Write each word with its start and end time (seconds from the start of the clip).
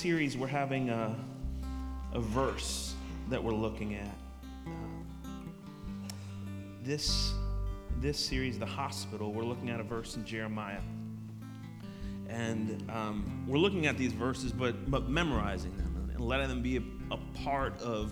series, 0.00 0.34
we're 0.34 0.46
having 0.46 0.88
a, 0.88 1.14
a 2.14 2.20
verse 2.20 2.94
that 3.28 3.44
we're 3.44 3.52
looking 3.52 3.96
at. 3.96 4.16
Um, 4.66 5.04
this, 6.82 7.34
this 8.00 8.18
series, 8.18 8.58
The 8.58 8.64
Hospital, 8.64 9.30
we're 9.30 9.44
looking 9.44 9.68
at 9.68 9.78
a 9.78 9.82
verse 9.82 10.16
in 10.16 10.24
Jeremiah. 10.24 10.80
And 12.30 12.90
um, 12.90 13.44
we're 13.46 13.58
looking 13.58 13.88
at 13.88 13.98
these 13.98 14.14
verses, 14.14 14.52
but, 14.52 14.90
but 14.90 15.10
memorizing 15.10 15.76
them 15.76 16.10
and 16.14 16.24
letting 16.26 16.48
them 16.48 16.62
be 16.62 16.78
a, 16.78 16.82
a 17.10 17.18
part 17.44 17.78
of, 17.82 18.10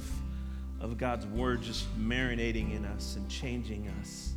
of 0.83 0.99
God's 0.99 1.25
Word, 1.25 1.63
just 1.63 1.87
marinating 1.99 2.77
in 2.77 2.85
us 2.85 3.17
and 3.17 3.27
changing 3.31 3.89
us. 3.99 4.35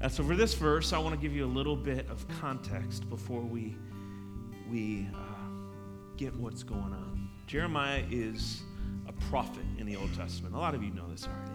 And 0.00 0.12
so, 0.12 0.22
for 0.22 0.36
this 0.36 0.54
verse, 0.54 0.92
I 0.92 0.98
want 0.98 1.16
to 1.16 1.20
give 1.20 1.34
you 1.34 1.44
a 1.44 1.52
little 1.52 1.74
bit 1.74 2.08
of 2.08 2.24
context 2.40 3.10
before 3.10 3.40
we, 3.40 3.74
we 4.70 5.08
uh, 5.12 5.33
get 6.16 6.34
what's 6.36 6.62
going 6.62 6.80
on. 6.80 7.28
Jeremiah 7.46 8.02
is 8.10 8.62
a 9.08 9.12
prophet 9.28 9.64
in 9.78 9.86
the 9.86 9.96
Old 9.96 10.14
Testament. 10.14 10.54
A 10.54 10.58
lot 10.58 10.74
of 10.74 10.82
you 10.82 10.90
know 10.90 11.08
this 11.10 11.26
already. 11.26 11.50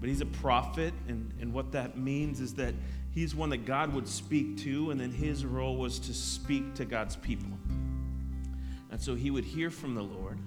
But 0.00 0.08
he's 0.08 0.20
a 0.20 0.26
prophet, 0.26 0.94
and, 1.08 1.32
and 1.40 1.52
what 1.52 1.72
that 1.72 1.98
means 1.98 2.40
is 2.40 2.54
that 2.54 2.74
he's 3.12 3.34
one 3.34 3.50
that 3.50 3.66
God 3.66 3.92
would 3.92 4.08
speak 4.08 4.56
to, 4.58 4.90
and 4.90 5.00
then 5.00 5.12
his 5.12 5.44
role 5.44 5.76
was 5.76 5.98
to 6.00 6.14
speak 6.14 6.74
to 6.74 6.84
God's 6.84 7.16
people. 7.16 7.50
And 8.90 9.00
so 9.00 9.14
he 9.14 9.30
would 9.30 9.44
hear 9.44 9.70
from 9.70 9.94
the 9.94 10.02
Lord, 10.02 10.38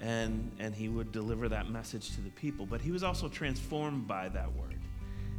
and, 0.00 0.50
and 0.58 0.74
he 0.74 0.88
would 0.88 1.12
deliver 1.12 1.48
that 1.48 1.70
message 1.70 2.10
to 2.16 2.20
the 2.20 2.30
people. 2.30 2.66
But 2.66 2.80
he 2.80 2.90
was 2.90 3.04
also 3.04 3.28
transformed 3.28 4.08
by 4.08 4.28
that 4.30 4.52
word. 4.54 4.72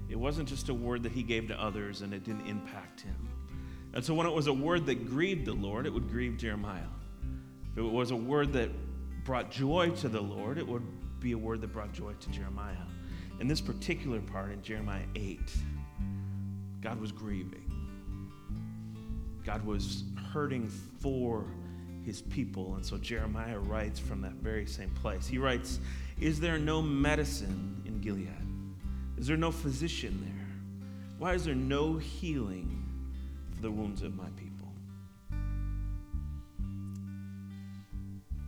It 0.09 0.19
wasn't 0.19 0.47
just 0.47 0.69
a 0.69 0.73
word 0.73 1.03
that 1.03 1.11
he 1.11 1.23
gave 1.23 1.47
to 1.47 1.61
others 1.61 2.01
and 2.01 2.13
it 2.13 2.23
didn't 2.23 2.47
impact 2.47 3.01
him. 3.01 3.15
And 3.93 4.03
so 4.03 4.13
when 4.13 4.27
it 4.27 4.33
was 4.33 4.47
a 4.47 4.53
word 4.53 4.85
that 4.87 5.07
grieved 5.07 5.45
the 5.45 5.53
Lord, 5.53 5.85
it 5.85 5.93
would 5.93 6.09
grieve 6.09 6.37
Jeremiah. 6.37 6.85
If 7.73 7.79
it 7.79 7.91
was 7.91 8.11
a 8.11 8.15
word 8.15 8.53
that 8.53 8.69
brought 9.23 9.51
joy 9.51 9.89
to 9.97 10.09
the 10.09 10.21
Lord, 10.21 10.57
it 10.57 10.67
would 10.67 10.83
be 11.19 11.31
a 11.31 11.37
word 11.37 11.61
that 11.61 11.73
brought 11.73 11.91
joy 11.91 12.13
to 12.13 12.29
Jeremiah. 12.29 12.75
In 13.39 13.47
this 13.47 13.61
particular 13.61 14.21
part 14.21 14.51
in 14.51 14.61
Jeremiah 14.61 15.05
8, 15.15 15.39
God 16.81 16.99
was 16.99 17.11
grieving. 17.11 17.63
God 19.43 19.65
was 19.65 20.03
hurting 20.31 20.69
for 20.69 21.45
his 22.05 22.21
people. 22.21 22.75
And 22.75 22.85
so 22.85 22.97
Jeremiah 22.97 23.59
writes 23.59 23.99
from 23.99 24.21
that 24.21 24.33
very 24.33 24.65
same 24.65 24.89
place. 24.91 25.25
He 25.25 25.37
writes, 25.37 25.79
Is 26.19 26.39
there 26.39 26.59
no 26.59 26.81
medicine 26.81 27.81
in 27.85 27.99
Gilead? 28.01 28.29
Is 29.17 29.27
there 29.27 29.37
no 29.37 29.51
physician 29.51 30.21
there? 30.23 30.47
Why 31.17 31.33
is 31.33 31.45
there 31.45 31.55
no 31.55 31.97
healing 31.97 32.85
for 33.55 33.61
the 33.61 33.71
wounds 33.71 34.01
of 34.01 34.15
my 34.15 34.27
people? 34.35 34.52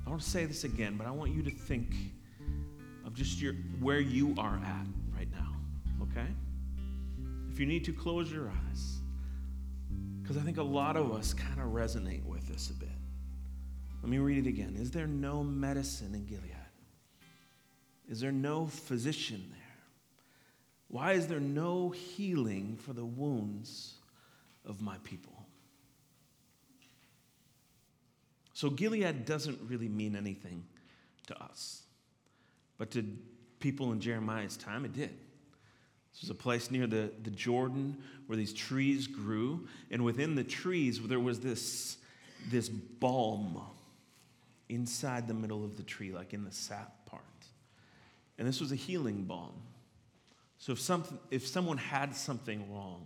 I 0.05 0.09
want 0.09 0.21
to 0.21 0.29
say 0.29 0.45
this 0.45 0.63
again, 0.63 0.95
but 0.97 1.07
I 1.07 1.11
want 1.11 1.31
you 1.31 1.41
to 1.43 1.51
think 1.51 1.95
of 3.05 3.13
just 3.13 3.41
your 3.41 3.53
where 3.79 3.99
you 3.99 4.35
are 4.37 4.57
at 4.57 4.85
right 5.17 5.27
now, 5.31 5.55
okay? 6.03 6.27
If 7.51 7.59
you 7.59 7.65
need 7.65 7.83
to 7.85 7.93
close 7.93 8.31
your 8.31 8.49
eyes, 8.49 8.97
because 10.21 10.37
I 10.37 10.41
think 10.41 10.57
a 10.57 10.63
lot 10.63 10.95
of 10.95 11.11
us 11.11 11.33
kind 11.33 11.59
of 11.59 11.67
resonate 11.67 12.23
with 12.25 12.47
this 12.47 12.69
a 12.69 12.73
bit. 12.73 12.89
Let 14.01 14.09
me 14.09 14.19
read 14.19 14.45
it 14.45 14.49
again. 14.49 14.75
Is 14.77 14.91
there 14.91 15.07
no 15.07 15.43
medicine 15.43 16.13
in 16.13 16.25
Gilead? 16.25 16.51
Is 18.07 18.19
there 18.19 18.31
no 18.31 18.67
physician 18.67 19.47
there? 19.49 19.59
Why 20.89 21.13
is 21.13 21.27
there 21.27 21.39
no 21.39 21.89
healing 21.89 22.77
for 22.79 22.93
the 22.93 23.05
wounds 23.05 23.95
of 24.65 24.81
my 24.81 24.97
people? 25.03 25.34
So 28.55 28.69
Gilead 28.69 29.25
doesn't 29.25 29.59
really 29.67 29.89
mean 29.89 30.15
anything 30.15 30.63
to 31.27 31.37
us. 31.43 31.83
But 32.77 32.89
to 32.91 33.05
people 33.59 33.91
in 33.91 33.99
Jeremiah's 33.99 34.55
time, 34.55 34.85
it 34.85 34.93
did. 34.93 35.09
This 36.13 36.21
was 36.21 36.29
a 36.29 36.35
place 36.35 36.71
near 36.71 36.87
the, 36.87 37.11
the 37.23 37.31
Jordan 37.31 37.97
where 38.27 38.37
these 38.37 38.53
trees 38.53 39.07
grew. 39.07 39.67
And 39.91 40.05
within 40.05 40.35
the 40.35 40.43
trees, 40.43 41.01
there 41.01 41.19
was 41.19 41.41
this, 41.41 41.97
this 42.49 42.69
balm 42.69 43.61
inside 44.69 45.27
the 45.27 45.33
middle 45.33 45.65
of 45.65 45.75
the 45.75 45.83
tree, 45.83 46.13
like 46.13 46.33
in 46.33 46.45
the 46.45 46.51
sap 46.53 47.05
part. 47.05 47.23
And 48.37 48.47
this 48.47 48.61
was 48.61 48.71
a 48.71 48.75
healing 48.75 49.25
balm. 49.25 49.51
So 50.59 50.71
if, 50.71 50.79
something, 50.79 51.19
if 51.29 51.45
someone 51.45 51.77
had 51.77 52.15
something 52.15 52.73
wrong, 52.73 53.05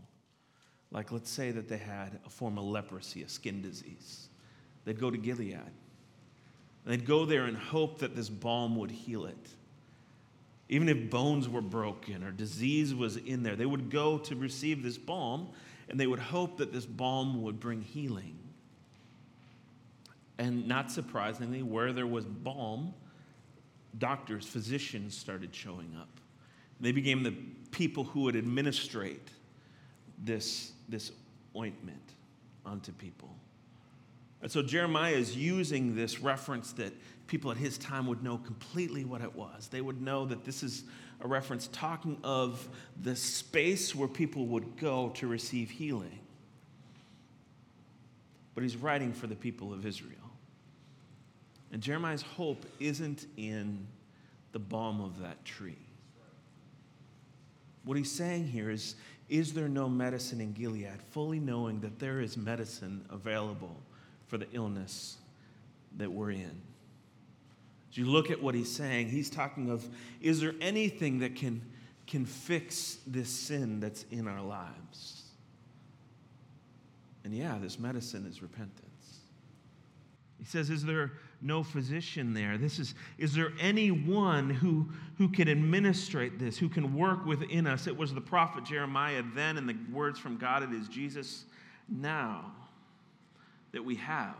like 0.91 1.11
let's 1.11 1.31
say 1.31 1.49
that 1.49 1.67
they 1.67 1.77
had 1.77 2.19
a 2.23 2.29
form 2.29 2.59
of 2.59 2.65
leprosy, 2.65 3.23
a 3.23 3.29
skin 3.29 3.63
disease, 3.63 4.28
They'd 4.85 4.99
go 4.99 5.11
to 5.11 5.17
Gilead. 5.17 5.59
They'd 6.85 7.05
go 7.05 7.25
there 7.25 7.45
and 7.45 7.55
hope 7.57 7.99
that 7.99 8.15
this 8.15 8.29
balm 8.29 8.75
would 8.77 8.91
heal 8.91 9.25
it. 9.25 9.49
Even 10.69 10.87
if 10.87 11.09
bones 11.09 11.49
were 11.49 11.61
broken 11.61 12.23
or 12.23 12.31
disease 12.31 12.93
was 12.93 13.17
in 13.17 13.43
there, 13.43 13.55
they 13.55 13.65
would 13.65 13.89
go 13.89 14.17
to 14.19 14.35
receive 14.35 14.83
this 14.83 14.97
balm 14.97 15.49
and 15.89 15.99
they 15.99 16.07
would 16.07 16.19
hope 16.19 16.57
that 16.57 16.71
this 16.71 16.85
balm 16.85 17.41
would 17.41 17.59
bring 17.59 17.81
healing. 17.81 18.37
And 20.37 20.67
not 20.67 20.91
surprisingly, 20.91 21.63
where 21.63 21.91
there 21.91 22.07
was 22.07 22.25
balm, 22.25 22.93
doctors, 23.97 24.45
physicians 24.45 25.17
started 25.17 25.53
showing 25.53 25.95
up. 25.99 26.09
They 26.79 26.91
became 26.91 27.23
the 27.23 27.33
people 27.71 28.03
who 28.05 28.21
would 28.21 28.35
administrate 28.35 29.27
this, 30.23 30.71
this 30.87 31.11
ointment 31.55 32.13
onto 32.65 32.91
people. 32.93 33.35
And 34.41 34.51
so 34.51 34.61
Jeremiah 34.61 35.13
is 35.13 35.35
using 35.35 35.95
this 35.95 36.19
reference 36.19 36.71
that 36.73 36.93
people 37.27 37.51
at 37.51 37.57
his 37.57 37.77
time 37.77 38.07
would 38.07 38.23
know 38.23 38.37
completely 38.37 39.03
what 39.03 39.21
it 39.21 39.35
was. 39.35 39.67
They 39.67 39.81
would 39.81 40.01
know 40.01 40.25
that 40.25 40.45
this 40.45 40.63
is 40.63 40.83
a 41.21 41.27
reference 41.27 41.67
talking 41.71 42.17
of 42.23 42.67
the 43.01 43.15
space 43.15 43.93
where 43.93 44.07
people 44.07 44.47
would 44.47 44.77
go 44.77 45.09
to 45.15 45.27
receive 45.27 45.69
healing. 45.69 46.19
But 48.55 48.63
he's 48.63 48.77
writing 48.77 49.13
for 49.13 49.27
the 49.27 49.35
people 49.35 49.73
of 49.73 49.85
Israel. 49.85 50.15
And 51.71 51.81
Jeremiah's 51.81 52.21
hope 52.21 52.65
isn't 52.79 53.27
in 53.37 53.85
the 54.53 54.59
balm 54.59 55.01
of 55.01 55.19
that 55.21 55.43
tree. 55.45 55.77
What 57.83 57.97
he's 57.97 58.11
saying 58.11 58.47
here 58.47 58.69
is 58.69 58.95
Is 59.27 59.53
there 59.53 59.67
no 59.67 59.87
medicine 59.87 60.41
in 60.41 60.53
Gilead? 60.53 61.01
Fully 61.11 61.39
knowing 61.39 61.81
that 61.81 61.99
there 61.99 62.19
is 62.21 62.35
medicine 62.35 63.05
available 63.11 63.75
for 64.29 64.37
the 64.37 64.47
illness 64.53 65.17
that 65.97 66.09
we're 66.11 66.31
in. 66.31 66.61
As 67.91 67.97
you 67.97 68.05
look 68.05 68.29
at 68.29 68.41
what 68.41 68.53
he's 68.53 68.71
saying, 68.71 69.09
he's 69.09 69.29
talking 69.29 69.69
of 69.69 69.87
is 70.21 70.39
there 70.39 70.53
anything 70.61 71.19
that 71.19 71.35
can, 71.35 71.61
can 72.07 72.25
fix 72.25 72.99
this 73.07 73.29
sin 73.29 73.79
that's 73.79 74.05
in 74.11 74.27
our 74.27 74.41
lives? 74.41 75.23
And 77.23 77.33
yeah, 77.33 77.57
this 77.59 77.79
medicine 77.79 78.25
is 78.29 78.41
repentance. 78.41 78.85
He 80.37 80.45
says, 80.45 80.69
Is 80.69 80.85
there 80.85 81.11
no 81.41 81.63
physician 81.63 82.33
there? 82.33 82.57
This 82.57 82.79
is, 82.79 82.93
is 83.17 83.33
there 83.33 83.51
anyone 83.59 84.49
who, 84.49 84.87
who 85.17 85.27
can 85.27 85.49
administrate 85.49 86.37
this, 86.37 86.57
who 86.57 86.69
can 86.69 86.95
work 86.95 87.25
within 87.25 87.65
us? 87.65 87.87
It 87.87 87.97
was 87.97 88.13
the 88.13 88.21
prophet 88.21 88.65
Jeremiah 88.65 89.23
then, 89.33 89.57
and 89.57 89.67
the 89.67 89.75
words 89.91 90.19
from 90.19 90.37
God, 90.37 90.63
it 90.63 90.71
is 90.71 90.87
Jesus 90.87 91.45
now 91.87 92.53
that 93.71 93.83
we 93.83 93.95
have. 93.95 94.35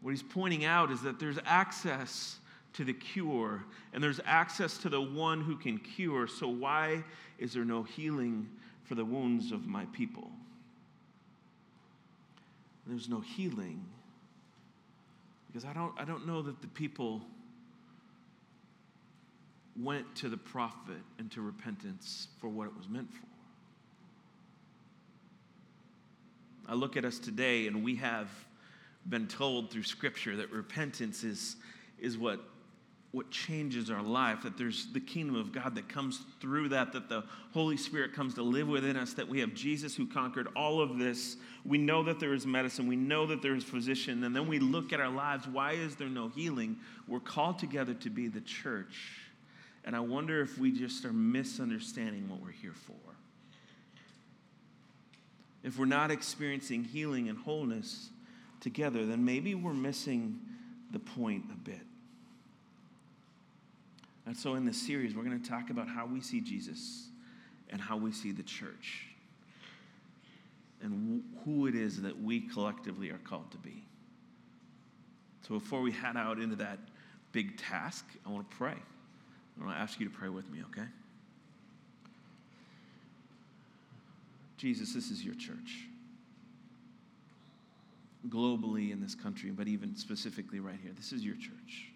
What 0.00 0.10
he's 0.10 0.22
pointing 0.22 0.64
out 0.64 0.90
is 0.90 1.02
that 1.02 1.18
there's 1.20 1.38
access 1.44 2.38
to 2.74 2.84
the 2.84 2.92
cure 2.92 3.64
and 3.92 4.02
there's 4.02 4.20
access 4.24 4.78
to 4.78 4.88
the 4.88 5.00
one 5.00 5.42
who 5.42 5.56
can 5.56 5.78
cure. 5.78 6.26
So, 6.26 6.48
why 6.48 7.04
is 7.38 7.52
there 7.52 7.64
no 7.64 7.82
healing 7.82 8.48
for 8.84 8.94
the 8.94 9.04
wounds 9.04 9.52
of 9.52 9.66
my 9.66 9.84
people? 9.92 10.30
There's 12.86 13.08
no 13.08 13.20
healing 13.20 13.84
because 15.46 15.64
I 15.64 15.72
don't, 15.72 15.92
I 15.98 16.04
don't 16.04 16.26
know 16.26 16.40
that 16.42 16.62
the 16.62 16.68
people 16.68 17.20
went 19.80 20.14
to 20.16 20.28
the 20.28 20.36
prophet 20.36 21.02
and 21.18 21.30
to 21.32 21.42
repentance 21.42 22.28
for 22.40 22.48
what 22.48 22.66
it 22.66 22.76
was 22.76 22.88
meant 22.88 23.12
for. 23.12 23.31
I 26.66 26.74
look 26.74 26.96
at 26.96 27.04
us 27.04 27.18
today 27.18 27.66
and 27.66 27.82
we 27.82 27.96
have 27.96 28.28
been 29.08 29.26
told 29.26 29.70
through 29.70 29.82
Scripture 29.82 30.36
that 30.36 30.50
repentance 30.50 31.24
is, 31.24 31.56
is 31.98 32.16
what, 32.16 32.40
what 33.10 33.30
changes 33.30 33.90
our 33.90 34.02
life, 34.02 34.42
that 34.44 34.56
there's 34.56 34.86
the 34.92 35.00
kingdom 35.00 35.34
of 35.34 35.52
God 35.52 35.74
that 35.74 35.88
comes 35.88 36.20
through 36.40 36.68
that, 36.70 36.92
that 36.92 37.08
the 37.08 37.24
Holy 37.52 37.76
Spirit 37.76 38.14
comes 38.14 38.34
to 38.34 38.42
live 38.42 38.68
within 38.68 38.96
us, 38.96 39.12
that 39.14 39.28
we 39.28 39.40
have 39.40 39.52
Jesus 39.54 39.96
who 39.96 40.06
conquered 40.06 40.48
all 40.54 40.80
of 40.80 40.98
this. 40.98 41.36
We 41.64 41.78
know 41.78 42.04
that 42.04 42.20
there 42.20 42.32
is 42.32 42.46
medicine, 42.46 42.86
we 42.86 42.96
know 42.96 43.26
that 43.26 43.42
there 43.42 43.56
is 43.56 43.64
physician, 43.64 44.22
and 44.22 44.34
then 44.34 44.46
we 44.46 44.60
look 44.60 44.92
at 44.92 45.00
our 45.00 45.10
lives 45.10 45.48
why 45.48 45.72
is 45.72 45.96
there 45.96 46.08
no 46.08 46.28
healing? 46.28 46.76
We're 47.08 47.20
called 47.20 47.58
together 47.58 47.94
to 47.94 48.10
be 48.10 48.28
the 48.28 48.40
church. 48.40 49.18
And 49.84 49.96
I 49.96 50.00
wonder 50.00 50.40
if 50.40 50.58
we 50.58 50.70
just 50.70 51.04
are 51.04 51.12
misunderstanding 51.12 52.28
what 52.28 52.40
we're 52.40 52.52
here 52.52 52.74
for 52.74 53.11
if 55.62 55.78
we're 55.78 55.84
not 55.84 56.10
experiencing 56.10 56.84
healing 56.84 57.28
and 57.28 57.38
wholeness 57.38 58.10
together, 58.60 59.06
then 59.06 59.24
maybe 59.24 59.54
we're 59.54 59.72
missing 59.74 60.40
the 60.90 60.98
point 60.98 61.44
a 61.52 61.56
bit. 61.56 61.80
And 64.26 64.36
so, 64.36 64.54
in 64.54 64.64
this 64.64 64.80
series, 64.80 65.14
we're 65.14 65.24
going 65.24 65.40
to 65.40 65.48
talk 65.48 65.70
about 65.70 65.88
how 65.88 66.06
we 66.06 66.20
see 66.20 66.40
Jesus 66.40 67.08
and 67.70 67.80
how 67.80 67.96
we 67.96 68.12
see 68.12 68.32
the 68.32 68.42
church 68.42 69.06
and 70.80 71.22
who 71.44 71.66
it 71.66 71.74
is 71.74 72.02
that 72.02 72.20
we 72.20 72.40
collectively 72.40 73.10
are 73.10 73.18
called 73.18 73.50
to 73.52 73.58
be. 73.58 73.84
So, 75.46 75.54
before 75.54 75.80
we 75.80 75.90
head 75.90 76.16
out 76.16 76.38
into 76.38 76.56
that 76.56 76.78
big 77.32 77.56
task, 77.56 78.04
I 78.24 78.30
want 78.30 78.48
to 78.48 78.56
pray. 78.56 78.74
I 78.74 79.64
want 79.64 79.76
to 79.76 79.80
ask 79.80 79.98
you 79.98 80.08
to 80.08 80.14
pray 80.14 80.28
with 80.28 80.48
me, 80.50 80.60
okay? 80.70 80.88
Jesus, 84.62 84.94
this 84.94 85.10
is 85.10 85.24
your 85.24 85.34
church. 85.34 85.88
Globally 88.28 88.92
in 88.92 89.00
this 89.00 89.16
country, 89.16 89.50
but 89.50 89.66
even 89.66 89.96
specifically 89.96 90.60
right 90.60 90.78
here, 90.80 90.92
this 90.94 91.10
is 91.10 91.24
your 91.24 91.34
church. 91.34 91.88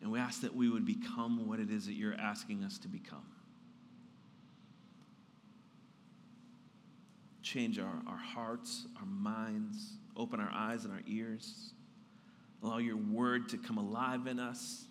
And 0.00 0.12
we 0.12 0.20
ask 0.20 0.42
that 0.42 0.54
we 0.54 0.70
would 0.70 0.86
become 0.86 1.48
what 1.48 1.58
it 1.58 1.68
is 1.68 1.86
that 1.86 1.94
you're 1.94 2.14
asking 2.14 2.62
us 2.62 2.78
to 2.78 2.86
become. 2.86 3.26
Change 7.42 7.80
our, 7.80 8.00
our 8.06 8.16
hearts, 8.16 8.86
our 9.00 9.06
minds, 9.06 9.94
open 10.16 10.38
our 10.38 10.52
eyes 10.54 10.84
and 10.84 10.94
our 10.94 11.02
ears. 11.08 11.72
Allow 12.62 12.78
your 12.78 12.98
word 12.98 13.48
to 13.48 13.58
come 13.58 13.78
alive 13.78 14.28
in 14.28 14.38
us. 14.38 14.84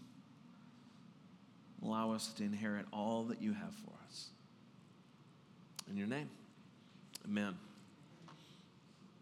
Allow 1.81 2.12
us 2.12 2.33
to 2.33 2.44
inherit 2.44 2.86
all 2.92 3.24
that 3.24 3.42
you 3.42 3.54
have 3.54 3.74
for 3.74 3.92
us. 3.92 3.96
In 5.89 5.97
your 5.97 6.07
name, 6.07 6.29
amen. 7.25 7.55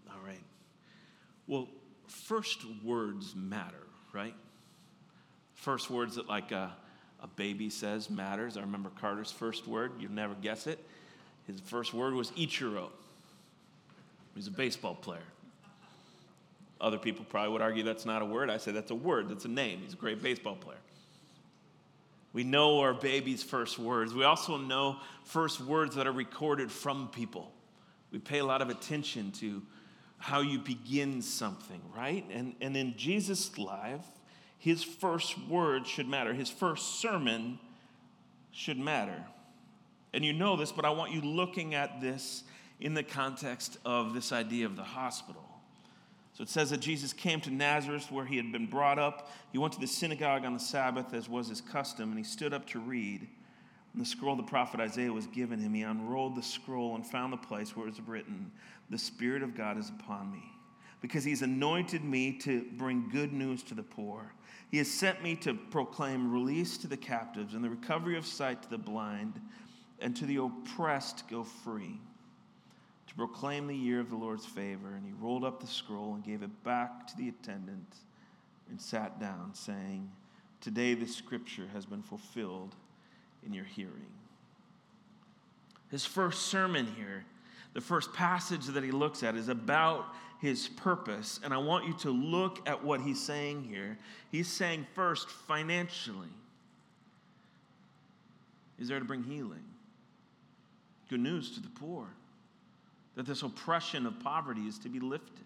All 0.10 0.26
right. 0.26 0.42
Well, 1.48 1.68
first 2.08 2.66
words 2.84 3.36
matter, 3.36 3.84
right? 4.14 4.34
First 5.54 5.90
words 5.90 6.16
that, 6.16 6.28
like 6.28 6.52
a, 6.52 6.72
a 7.22 7.28
baby 7.28 7.70
says, 7.70 8.10
matters. 8.10 8.58
I 8.58 8.62
remember 8.62 8.90
Carter's 9.00 9.32
first 9.32 9.68
word, 9.68 9.92
you'll 10.00 10.12
never 10.12 10.34
guess 10.36 10.68
it. 10.68 10.84
His 11.48 11.60
first 11.60 11.94
word 11.94 12.14
was 12.14 12.32
Ichiro. 12.32 12.90
He's 14.36 14.48
a 14.48 14.52
baseball 14.52 14.96
player. 14.96 15.20
Other 16.82 16.98
people 16.98 17.26
probably 17.30 17.54
would 17.54 17.62
argue 17.62 17.84
that's 17.84 18.06
not 18.06 18.22
a 18.22 18.26
word. 18.26 18.50
I 18.50 18.58
say 18.58 18.72
that's 18.72 18.92
a 18.92 18.96
word, 18.96 19.30
that's 19.30 19.46
a 19.46 19.50
name. 19.50 19.80
He's 19.84 19.94
a 19.94 19.98
great 19.98 20.22
baseball 20.22 20.56
player. 20.56 20.78
We 22.36 22.44
know 22.44 22.82
our 22.82 22.94
baby's 22.94 23.42
first 23.42 23.80
words. 23.80 24.14
We 24.14 24.26
also 24.26 24.58
know 24.58 24.98
first 25.24 25.62
words 25.62 25.96
that 25.96 26.06
are 26.06 26.12
recorded 26.12 26.70
from 26.70 27.08
people. 27.08 27.50
We 28.12 28.20
pay 28.20 28.40
a 28.40 28.46
lot 28.46 28.62
of 28.62 28.70
attention 28.70 29.32
to 29.40 29.62
how 30.18 30.42
you 30.42 30.60
begin 30.60 31.22
something, 31.22 31.80
right? 31.96 32.26
And, 32.30 32.54
and 32.60 32.76
in 32.76 32.98
Jesus' 32.98 33.58
life, 33.58 34.04
his 34.58 34.84
first 34.84 35.40
words 35.48 35.88
should 35.88 36.10
matter. 36.10 36.34
His 36.34 36.50
first 36.50 37.00
sermon 37.00 37.58
should 38.52 38.78
matter. 38.78 39.24
And 40.14 40.26
you 40.26 40.34
know 40.34 40.58
this, 40.58 40.74
but 40.74 40.84
I 40.84 40.90
want 40.90 41.14
you 41.14 41.22
looking 41.22 41.74
at 41.74 42.02
this 42.02 42.44
in 42.82 42.96
the 42.96 43.04
context 43.04 43.78
of 43.86 44.14
this 44.14 44.34
idea 44.34 44.66
of 44.66 44.76
the 44.76 44.84
hospital. 44.84 45.45
So 46.36 46.44
it 46.44 46.50
says 46.50 46.70
that 46.72 46.82
Jesus 46.82 47.14
came 47.14 47.40
to 47.42 47.50
Nazareth 47.50 48.12
where 48.12 48.26
he 48.26 48.36
had 48.36 48.52
been 48.52 48.66
brought 48.66 49.00
up. 49.00 49.32
He 49.54 49.58
went 49.58 49.74
to 49.76 49.80
the 49.80 49.88
synagogue 49.88 50.44
on 50.44 50.54
the 50.54 50.60
Sabbath, 50.60 51.14
as 51.14 51.30
was 51.30 51.48
his 51.48 51.62
custom, 51.62 52.10
and 52.10 52.18
he 52.18 52.26
stood 52.26 52.54
up 52.54 52.68
to 52.68 52.80
read. 52.80 53.26
And 53.94 54.02
the 54.02 54.06
scroll 54.06 54.34
of 54.34 54.40
the 54.40 54.44
prophet 54.44 54.82
Isaiah 54.82 55.14
was 55.14 55.28
given 55.28 55.60
him. 55.60 55.74
He 55.74 55.84
unrolled 55.84 56.36
the 56.36 56.44
scroll 56.44 56.96
and 56.96 57.08
found 57.08 57.32
the 57.32 57.38
place 57.38 57.74
where 57.74 57.88
it 57.88 57.92
was 57.92 58.02
written, 58.02 58.52
The 58.90 58.98
Spirit 58.98 59.44
of 59.44 59.56
God 59.56 59.78
is 59.78 59.90
upon 59.90 60.30
me, 60.30 60.44
because 61.02 61.24
he's 61.24 61.42
anointed 61.42 62.04
me 62.04 62.38
to 62.40 62.66
bring 62.74 63.08
good 63.10 63.32
news 63.32 63.64
to 63.64 63.74
the 63.74 63.84
poor. 63.84 64.34
He 64.70 64.78
has 64.80 64.92
sent 64.92 65.24
me 65.24 65.38
to 65.38 65.54
proclaim 65.54 66.34
release 66.34 66.78
to 66.80 66.88
the 66.88 66.98
captives 66.98 67.54
and 67.54 67.64
the 67.64 67.70
recovery 67.70 68.18
of 68.18 68.26
sight 68.26 68.62
to 68.64 68.70
the 68.70 68.78
blind, 68.78 69.40
and 70.02 70.14
to 70.18 70.26
the 70.26 70.36
oppressed 70.36 71.30
go 71.30 71.46
free 71.46 71.98
proclaim 73.18 73.68
the 73.68 73.76
year 73.76 74.00
of 74.00 74.10
the 74.10 74.16
Lord's 74.16 74.46
favor. 74.46 74.96
And 74.96 75.06
he 75.06 75.14
rolled 75.20 75.44
up 75.44 75.60
the 75.60 75.68
scroll 75.68 76.16
and 76.16 76.24
gave 76.24 76.44
it 76.44 76.64
back 76.64 77.08
to 77.08 77.18
the 77.18 77.30
attendant 77.30 77.96
and 78.70 78.80
sat 78.80 79.20
down, 79.20 79.52
saying, 79.54 80.12
Today 80.62 80.94
this 80.96 81.16
scripture 81.16 81.68
has 81.74 81.86
been 81.86 82.02
fulfilled 82.02 82.76
in 83.46 83.54
your 83.54 83.66
hearing. 83.66 84.12
His 85.92 86.06
first 86.06 86.48
sermon 86.48 86.88
here, 86.98 87.24
the 87.74 87.82
first 87.82 88.12
passage 88.14 88.66
that 88.66 88.84
he 88.84 88.92
looks 88.92 89.22
at, 89.22 89.36
is 89.36 89.48
about 89.48 90.06
his 90.42 90.68
purpose. 90.68 91.40
And 91.44 91.54
I 91.54 91.58
want 91.58 91.86
you 91.86 91.94
to 92.00 92.10
look 92.10 92.68
at 92.68 92.84
what 92.84 93.02
he's 93.02 93.22
saying 93.22 93.64
here. 93.64 93.98
He's 94.32 94.48
saying, 94.48 94.88
first, 94.96 95.30
financially, 95.30 96.34
he's 98.78 98.88
there 98.88 99.00
to 99.00 99.06
bring 99.06 99.24
healing, 99.24 99.64
good 101.10 101.20
news 101.20 101.52
to 101.52 101.62
the 101.62 101.70
poor 101.70 102.08
that 103.16 103.26
this 103.26 103.42
oppression 103.42 104.06
of 104.06 104.20
poverty 104.20 104.62
is 104.62 104.78
to 104.80 104.90
be 104.90 105.00
lifted. 105.00 105.46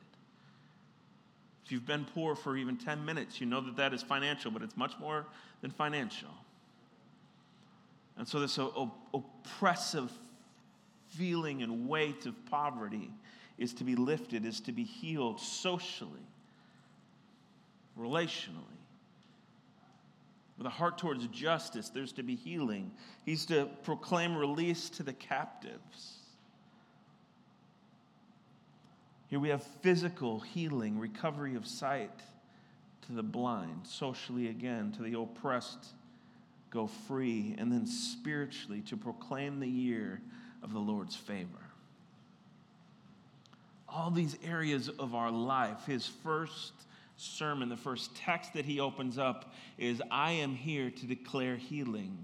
If 1.65 1.71
you've 1.71 1.85
been 1.85 2.05
poor 2.15 2.35
for 2.35 2.57
even 2.57 2.77
10 2.77 3.05
minutes, 3.05 3.39
you 3.39 3.45
know 3.45 3.61
that 3.61 3.75
that 3.77 3.93
is 3.93 4.01
financial, 4.01 4.49
but 4.49 4.63
it's 4.63 4.75
much 4.75 4.93
more 4.99 5.25
than 5.61 5.69
financial. 5.71 6.29
And 8.17 8.27
so, 8.27 8.39
this 8.39 8.57
oppressive 9.13 10.11
feeling 11.09 11.63
and 11.63 11.87
weight 11.87 12.25
of 12.25 12.33
poverty 12.47 13.11
is 13.57 13.73
to 13.75 13.83
be 13.83 13.95
lifted, 13.95 14.45
is 14.45 14.59
to 14.61 14.71
be 14.71 14.83
healed 14.83 15.39
socially, 15.39 16.25
relationally. 17.97 18.79
With 20.57 20.67
a 20.67 20.71
heart 20.71 20.97
towards 20.97 21.25
justice, 21.27 21.89
there's 21.89 22.11
to 22.13 22.23
be 22.23 22.35
healing. 22.35 22.91
He's 23.25 23.45
to 23.45 23.69
proclaim 23.83 24.35
release 24.35 24.89
to 24.91 25.03
the 25.03 25.13
captives. 25.13 26.18
Here 29.29 29.39
we 29.39 29.49
have 29.49 29.63
physical 29.81 30.39
healing, 30.39 30.97
recovery 30.97 31.55
of 31.55 31.67
sight 31.67 32.19
to 33.03 33.11
the 33.13 33.23
blind, 33.23 33.85
socially 33.85 34.49
again, 34.49 34.91
to 34.93 35.03
the 35.03 35.17
oppressed, 35.19 35.85
go 36.71 36.87
free, 36.87 37.55
and 37.59 37.71
then 37.71 37.85
spiritually 37.85 38.81
to 38.81 38.97
proclaim 38.97 39.59
the 39.59 39.67
year 39.67 40.19
of 40.63 40.73
the 40.73 40.79
Lord's 40.79 41.15
favor. 41.15 41.47
All 43.87 44.09
these 44.09 44.35
areas 44.43 44.89
of 44.89 45.13
our 45.13 45.31
life, 45.31 45.85
his 45.85 46.07
first 46.07 46.73
sermon, 47.17 47.69
the 47.69 47.77
first 47.77 48.15
text 48.15 48.53
that 48.53 48.65
he 48.65 48.79
opens 48.79 49.19
up 49.19 49.53
is 49.77 50.01
I 50.09 50.31
am 50.31 50.55
here 50.55 50.89
to 50.89 51.05
declare 51.05 51.55
healing 51.55 52.17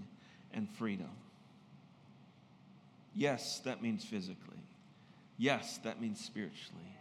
and 0.53 0.67
freedom. 0.69 1.09
Yes, 3.15 3.59
that 3.59 3.81
means 3.81 4.03
physically. 4.03 4.57
Yes, 5.37 5.79
that 5.83 6.01
means 6.01 6.23
spiritually. 6.23 6.94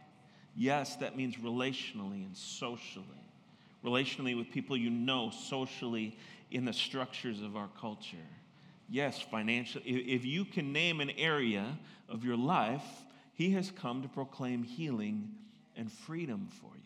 Yes, 0.57 0.97
that 0.97 1.17
means 1.17 1.37
relationally 1.37 2.25
and 2.25 2.37
socially. 2.37 3.05
Relationally 3.85 4.37
with 4.37 4.51
people 4.51 4.77
you 4.77 4.91
know, 4.91 5.31
socially 5.31 6.17
in 6.51 6.65
the 6.65 6.73
structures 6.73 7.43
of 7.43 7.57
our 7.57 7.69
culture. 7.81 8.17
Yes, 8.89 9.21
financially. 9.21 9.85
If 9.85 10.25
you 10.25 10.45
can 10.45 10.73
name 10.73 11.01
an 11.01 11.11
area 11.11 11.79
of 12.09 12.25
your 12.25 12.37
life, 12.37 12.85
He 13.35 13.51
has 13.53 13.71
come 13.71 14.03
to 14.03 14.09
proclaim 14.09 14.63
healing 14.63 15.31
and 15.77 15.91
freedom 15.91 16.49
for 16.61 16.71
you. 16.75 16.83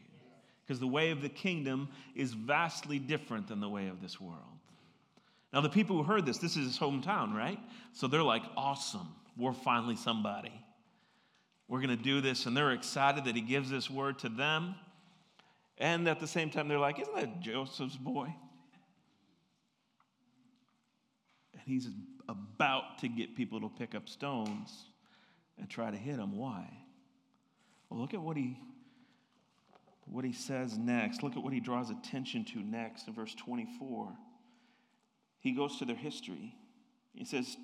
Because 0.66 0.80
the 0.80 0.86
way 0.86 1.10
of 1.10 1.22
the 1.22 1.28
kingdom 1.28 1.88
is 2.14 2.32
vastly 2.32 2.98
different 2.98 3.48
than 3.48 3.60
the 3.60 3.68
way 3.68 3.88
of 3.88 4.02
this 4.02 4.20
world. 4.20 4.42
Now, 5.52 5.62
the 5.62 5.70
people 5.70 5.96
who 5.96 6.02
heard 6.02 6.26
this, 6.26 6.38
this 6.38 6.56
is 6.56 6.66
his 6.66 6.78
hometown, 6.78 7.34
right? 7.34 7.58
So 7.94 8.06
they're 8.06 8.22
like, 8.22 8.42
awesome, 8.56 9.08
we're 9.36 9.54
finally 9.54 9.96
somebody. 9.96 10.52
We're 11.68 11.80
going 11.80 11.96
to 11.96 12.02
do 12.02 12.20
this. 12.20 12.46
And 12.46 12.56
they're 12.56 12.72
excited 12.72 13.26
that 13.26 13.36
he 13.36 13.42
gives 13.42 13.70
this 13.70 13.90
word 13.90 14.18
to 14.20 14.28
them. 14.28 14.74
And 15.76 16.08
at 16.08 16.18
the 16.18 16.26
same 16.26 16.50
time, 16.50 16.66
they're 16.66 16.78
like, 16.78 16.98
Isn't 17.00 17.14
that 17.14 17.40
Joseph's 17.40 17.96
boy? 17.96 18.34
And 21.52 21.62
he's 21.64 21.88
about 22.28 22.98
to 23.00 23.08
get 23.08 23.36
people 23.36 23.60
to 23.60 23.68
pick 23.68 23.94
up 23.94 24.08
stones 24.08 24.86
and 25.58 25.68
try 25.68 25.90
to 25.90 25.96
hit 25.96 26.16
him. 26.16 26.36
Why? 26.36 26.68
Well, 27.88 28.00
look 28.00 28.14
at 28.14 28.20
what 28.20 28.36
he 28.36 28.58
what 30.10 30.24
he 30.24 30.32
says 30.32 30.78
next. 30.78 31.22
Look 31.22 31.36
at 31.36 31.42
what 31.42 31.52
he 31.52 31.60
draws 31.60 31.90
attention 31.90 32.44
to 32.46 32.60
next 32.60 33.08
in 33.08 33.14
verse 33.14 33.34
24. 33.34 34.10
He 35.40 35.52
goes 35.52 35.78
to 35.78 35.84
their 35.84 35.96
history. 35.96 36.54
He 37.14 37.24
says, 37.24 37.56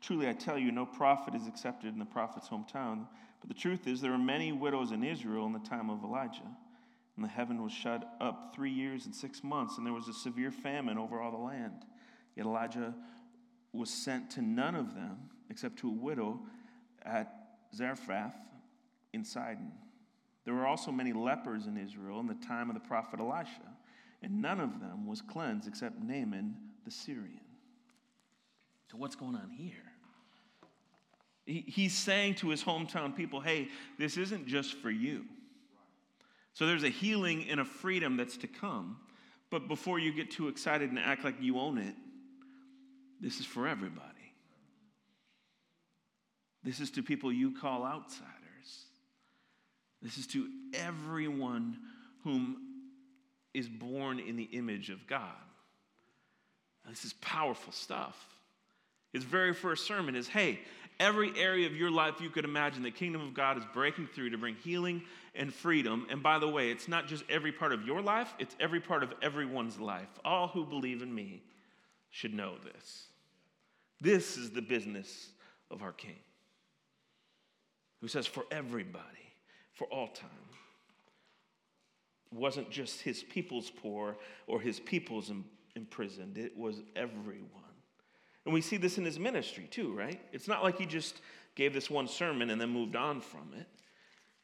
Truly 0.00 0.28
I 0.28 0.34
tell 0.34 0.58
you, 0.58 0.72
no 0.72 0.84
prophet 0.84 1.34
is 1.34 1.46
accepted 1.46 1.92
in 1.92 1.98
the 1.98 2.04
prophet's 2.04 2.48
hometown. 2.48 3.06
But 3.40 3.48
the 3.48 3.54
truth 3.54 3.86
is, 3.86 4.00
there 4.00 4.10
were 4.10 4.18
many 4.18 4.52
widows 4.52 4.92
in 4.92 5.04
Israel 5.04 5.46
in 5.46 5.52
the 5.52 5.58
time 5.58 5.90
of 5.90 6.02
Elijah. 6.02 6.56
And 7.16 7.24
the 7.24 7.28
heaven 7.28 7.62
was 7.62 7.72
shut 7.72 8.06
up 8.20 8.52
three 8.54 8.70
years 8.70 9.06
and 9.06 9.14
six 9.14 9.42
months, 9.42 9.78
and 9.78 9.86
there 9.86 9.94
was 9.94 10.08
a 10.08 10.12
severe 10.12 10.50
famine 10.50 10.98
over 10.98 11.20
all 11.20 11.30
the 11.30 11.38
land. 11.38 11.84
Yet 12.36 12.44
Elijah 12.44 12.94
was 13.72 13.90
sent 13.90 14.30
to 14.32 14.42
none 14.42 14.74
of 14.74 14.94
them 14.94 15.16
except 15.48 15.78
to 15.78 15.88
a 15.88 15.92
widow 15.92 16.40
at 17.02 17.32
Zarephath 17.74 18.36
in 19.12 19.24
Sidon. 19.24 19.72
There 20.44 20.54
were 20.54 20.66
also 20.66 20.92
many 20.92 21.12
lepers 21.12 21.66
in 21.66 21.76
Israel 21.76 22.20
in 22.20 22.26
the 22.26 22.34
time 22.34 22.68
of 22.68 22.74
the 22.74 22.80
prophet 22.80 23.18
Elisha, 23.18 23.76
and 24.22 24.42
none 24.42 24.60
of 24.60 24.80
them 24.80 25.06
was 25.06 25.22
cleansed 25.22 25.66
except 25.66 26.00
Naaman 26.00 26.54
the 26.84 26.90
Syrian. 26.90 27.40
So, 28.90 28.96
what's 28.96 29.16
going 29.16 29.34
on 29.34 29.50
here? 29.50 29.85
He's 31.46 31.94
saying 31.94 32.34
to 32.36 32.48
his 32.48 32.62
hometown 32.62 33.14
people, 33.14 33.40
hey, 33.40 33.68
this 33.98 34.16
isn't 34.16 34.46
just 34.46 34.74
for 34.74 34.90
you. 34.90 35.24
So, 36.54 36.66
there's 36.66 36.82
a 36.82 36.88
healing 36.88 37.46
and 37.48 37.60
a 37.60 37.64
freedom 37.64 38.16
that's 38.16 38.36
to 38.38 38.46
come. 38.46 38.98
But 39.50 39.68
before 39.68 39.98
you 39.98 40.12
get 40.12 40.30
too 40.30 40.48
excited 40.48 40.90
and 40.90 40.98
act 40.98 41.22
like 41.22 41.36
you 41.40 41.58
own 41.58 41.78
it, 41.78 41.94
this 43.20 43.38
is 43.38 43.46
for 43.46 43.68
everybody. 43.68 44.02
This 46.64 46.80
is 46.80 46.90
to 46.92 47.02
people 47.02 47.32
you 47.32 47.52
call 47.52 47.84
outsiders. 47.84 48.32
This 50.02 50.18
is 50.18 50.26
to 50.28 50.48
everyone 50.74 51.78
whom 52.24 52.56
is 53.54 53.68
born 53.68 54.18
in 54.18 54.36
the 54.36 54.44
image 54.44 54.90
of 54.90 55.06
God. 55.06 55.20
This 56.88 57.04
is 57.04 57.12
powerful 57.14 57.72
stuff. 57.72 58.16
His 59.12 59.24
very 59.24 59.54
first 59.54 59.86
sermon 59.86 60.14
is 60.14 60.28
hey, 60.28 60.60
every 61.00 61.32
area 61.38 61.66
of 61.66 61.76
your 61.76 61.90
life 61.90 62.20
you 62.20 62.30
could 62.30 62.44
imagine, 62.44 62.82
the 62.82 62.90
kingdom 62.90 63.22
of 63.22 63.34
God 63.34 63.58
is 63.58 63.64
breaking 63.72 64.08
through 64.14 64.30
to 64.30 64.38
bring 64.38 64.56
healing 64.56 65.02
and 65.34 65.52
freedom. 65.52 66.06
And 66.10 66.22
by 66.22 66.38
the 66.38 66.48
way, 66.48 66.70
it's 66.70 66.88
not 66.88 67.06
just 67.06 67.24
every 67.28 67.52
part 67.52 67.72
of 67.72 67.86
your 67.86 68.00
life, 68.00 68.34
it's 68.38 68.56
every 68.60 68.80
part 68.80 69.02
of 69.02 69.12
everyone's 69.22 69.78
life. 69.78 70.08
All 70.24 70.48
who 70.48 70.64
believe 70.64 71.02
in 71.02 71.14
me 71.14 71.42
should 72.10 72.34
know 72.34 72.54
this. 72.64 73.06
This 74.00 74.36
is 74.36 74.50
the 74.50 74.62
business 74.62 75.28
of 75.70 75.82
our 75.82 75.92
King, 75.92 76.18
who 78.00 78.08
says, 78.08 78.26
for 78.26 78.44
everybody, 78.50 79.04
for 79.74 79.86
all 79.88 80.08
time. 80.08 80.30
It 82.32 82.38
wasn't 82.38 82.70
just 82.70 83.00
his 83.00 83.22
people's 83.22 83.70
poor 83.70 84.16
or 84.46 84.60
his 84.60 84.80
people's 84.80 85.30
imprisoned, 85.74 86.38
it 86.38 86.56
was 86.56 86.82
everyone. 86.94 87.50
And 88.46 88.54
we 88.54 88.60
see 88.60 88.76
this 88.76 88.96
in 88.96 89.04
his 89.04 89.18
ministry 89.18 89.66
too, 89.70 89.92
right? 89.92 90.20
It's 90.32 90.46
not 90.46 90.62
like 90.62 90.78
he 90.78 90.86
just 90.86 91.20
gave 91.56 91.74
this 91.74 91.90
one 91.90 92.06
sermon 92.06 92.48
and 92.50 92.60
then 92.60 92.70
moved 92.70 92.94
on 92.94 93.20
from 93.20 93.50
it. 93.58 93.66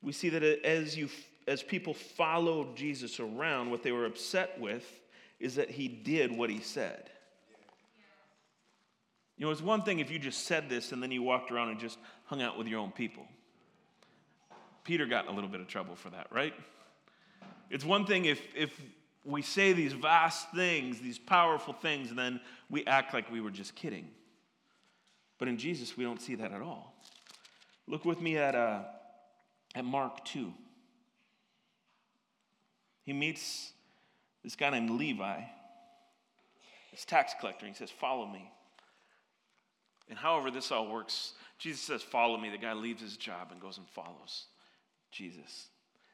We 0.02 0.12
see 0.12 0.28
that 0.30 0.42
as 0.42 0.96
you 0.96 1.08
as 1.46 1.62
people 1.62 1.94
followed 1.94 2.76
Jesus 2.76 3.18
around, 3.20 3.70
what 3.70 3.82
they 3.82 3.92
were 3.92 4.04
upset 4.04 4.60
with 4.60 4.84
is 5.40 5.54
that 5.56 5.70
he 5.70 5.88
did 5.88 6.36
what 6.36 6.50
he 6.50 6.60
said. 6.60 7.10
You 9.36 9.46
know, 9.46 9.52
it's 9.52 9.62
one 9.62 9.82
thing 9.82 9.98
if 9.98 10.10
you 10.10 10.18
just 10.18 10.46
said 10.46 10.68
this 10.68 10.92
and 10.92 11.02
then 11.02 11.10
you 11.10 11.22
walked 11.22 11.50
around 11.50 11.70
and 11.70 11.80
just 11.80 11.98
hung 12.26 12.42
out 12.42 12.58
with 12.58 12.66
your 12.66 12.80
own 12.80 12.92
people. 12.92 13.26
Peter 14.84 15.06
got 15.06 15.24
in 15.24 15.32
a 15.32 15.34
little 15.34 15.50
bit 15.50 15.60
of 15.60 15.68
trouble 15.68 15.94
for 15.96 16.10
that, 16.10 16.26
right? 16.30 16.54
It's 17.70 17.84
one 17.84 18.04
thing 18.04 18.24
if, 18.26 18.40
if 18.54 18.80
we 19.24 19.42
say 19.42 19.72
these 19.72 19.92
vast 19.92 20.50
things, 20.52 21.00
these 21.00 21.18
powerful 21.18 21.74
things, 21.74 22.10
and 22.10 22.18
then 22.18 22.40
we 22.68 22.84
act 22.86 23.14
like 23.14 23.30
we 23.30 23.40
were 23.40 23.50
just 23.50 23.74
kidding. 23.74 24.08
But 25.38 25.48
in 25.48 25.58
Jesus, 25.58 25.96
we 25.96 26.04
don't 26.04 26.20
see 26.20 26.34
that 26.36 26.52
at 26.52 26.60
all. 26.60 26.94
Look 27.86 28.04
with 28.04 28.20
me 28.20 28.36
at, 28.36 28.54
uh, 28.54 28.82
at 29.74 29.84
Mark 29.84 30.24
2. 30.24 30.52
He 33.04 33.12
meets 33.12 33.72
this 34.42 34.56
guy 34.56 34.70
named 34.70 34.90
Levi, 34.90 35.40
this 36.90 37.04
tax 37.04 37.34
collector, 37.38 37.66
and 37.66 37.74
he 37.74 37.78
says, 37.78 37.90
Follow 37.90 38.26
me. 38.26 38.50
And 40.08 40.18
however 40.18 40.50
this 40.50 40.70
all 40.70 40.88
works, 40.88 41.32
Jesus 41.58 41.80
says, 41.80 42.02
Follow 42.02 42.36
me. 42.36 42.50
The 42.50 42.58
guy 42.58 42.72
leaves 42.72 43.02
his 43.02 43.16
job 43.16 43.48
and 43.50 43.60
goes 43.60 43.78
and 43.78 43.88
follows 43.88 44.46
Jesus. 45.10 45.68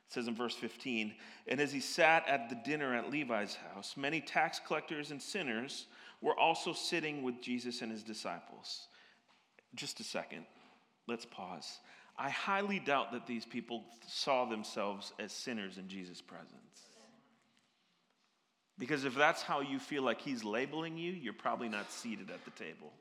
It 0.08 0.14
says 0.14 0.26
in 0.26 0.34
verse 0.34 0.54
15, 0.54 1.14
and 1.48 1.60
as 1.60 1.70
he 1.70 1.80
sat 1.80 2.26
at 2.26 2.48
the 2.48 2.54
dinner 2.54 2.94
at 2.94 3.10
Levi's 3.10 3.56
house, 3.74 3.94
many 3.94 4.22
tax 4.22 4.58
collectors 4.66 5.10
and 5.10 5.20
sinners 5.20 5.86
were 6.22 6.38
also 6.38 6.72
sitting 6.72 7.22
with 7.22 7.42
Jesus 7.42 7.82
and 7.82 7.92
his 7.92 8.02
disciples. 8.02 8.88
Just 9.74 10.00
a 10.00 10.04
second, 10.04 10.46
let's 11.06 11.26
pause. 11.26 11.80
I 12.16 12.30
highly 12.30 12.78
doubt 12.78 13.12
that 13.12 13.26
these 13.26 13.44
people 13.44 13.84
saw 14.06 14.46
themselves 14.46 15.12
as 15.18 15.30
sinners 15.30 15.76
in 15.76 15.88
Jesus' 15.88 16.22
presence. 16.22 16.54
Because 18.78 19.04
if 19.04 19.14
that's 19.14 19.42
how 19.42 19.60
you 19.60 19.78
feel 19.78 20.04
like 20.04 20.22
he's 20.22 20.42
labeling 20.42 20.96
you, 20.96 21.12
you're 21.12 21.32
probably 21.34 21.68
not 21.68 21.92
seated 21.92 22.30
at 22.30 22.44
the 22.44 22.50
table. 22.52 22.92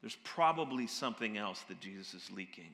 There's 0.00 0.16
probably 0.24 0.86
something 0.86 1.36
else 1.36 1.60
that 1.68 1.80
Jesus 1.80 2.14
is 2.14 2.30
leaking 2.34 2.72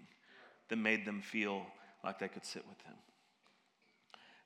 that 0.68 0.76
made 0.76 1.04
them 1.04 1.20
feel 1.20 1.66
like 2.04 2.18
they 2.18 2.28
could 2.28 2.44
sit 2.44 2.64
with 2.68 2.80
him. 2.82 2.94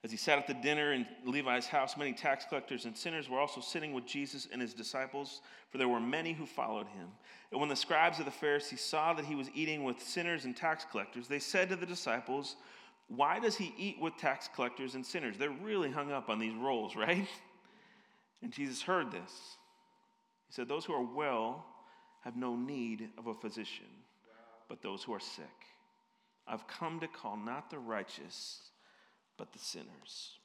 As 0.05 0.11
he 0.11 0.17
sat 0.17 0.39
at 0.39 0.49
the 0.49 0.55
dinner 0.55 0.93
in 0.93 1.07
Levi's 1.25 1.67
house, 1.67 1.97
many 1.97 2.13
tax 2.13 2.45
collectors 2.49 2.87
and 2.87 2.97
sinners 2.97 3.29
were 3.29 3.39
also 3.39 3.61
sitting 3.61 3.93
with 3.93 4.05
Jesus 4.05 4.49
and 4.51 4.61
his 4.61 4.75
disciples, 4.75 5.43
for 5.71 5.79
there 5.79 5.89
were 5.89 6.01
many 6.01 6.33
who 6.33 6.45
followed 6.45 6.89
him. 6.89 7.07
And 7.53 7.61
when 7.61 7.69
the 7.69 7.77
scribes 7.77 8.19
of 8.19 8.25
the 8.25 8.33
Pharisees 8.33 8.81
saw 8.81 9.13
that 9.15 9.25
he 9.25 9.37
was 9.37 9.49
eating 9.55 9.85
with 9.85 10.03
sinners 10.03 10.45
and 10.45 10.57
tax 10.57 10.85
collectors, 10.91 11.29
they 11.29 11.39
said 11.39 11.69
to 11.69 11.77
the 11.77 11.87
disciples, 11.87 12.57
Why 13.07 13.39
does 13.39 13.57
he 13.57 13.73
eat 13.79 14.01
with 14.01 14.17
tax 14.17 14.49
collectors 14.53 14.97
and 14.97 15.07
sinners? 15.07 15.37
They're 15.39 15.51
really 15.51 15.91
hung 15.91 16.11
up 16.11 16.29
on 16.29 16.41
these 16.41 16.55
roles, 16.55 16.97
right? 16.97 17.29
And 18.43 18.53
Jesus 18.53 18.83
heard 18.83 19.13
this. 19.13 19.57
He 20.49 20.55
said, 20.55 20.67
Those 20.67 20.85
who 20.85 20.95
are 20.95 21.15
well 21.15 21.65
have 22.23 22.37
no 22.37 22.57
need 22.57 23.09
of 23.17 23.29
a 23.29 23.35
physician, 23.35 23.87
but 24.69 24.83
those 24.83 25.05
who 25.05 25.15
are 25.15 25.21
sick. 25.21 25.45
I've 26.49 26.67
come 26.67 26.99
to 27.01 27.07
call 27.07 27.37
not 27.37 27.71
the 27.71 27.79
righteous, 27.79 28.59
but 29.43 29.53
the 29.53 29.59
sinners. 29.59 30.39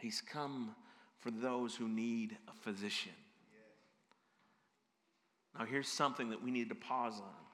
He's 0.00 0.20
come 0.20 0.74
for 1.20 1.30
those 1.30 1.76
who 1.76 1.86
need 1.86 2.36
a 2.48 2.52
physician. 2.52 3.12
Now, 5.56 5.64
here's 5.64 5.86
something 5.86 6.30
that 6.30 6.42
we 6.42 6.50
need 6.50 6.70
to 6.70 6.74
pause 6.74 7.20
on. 7.20 7.44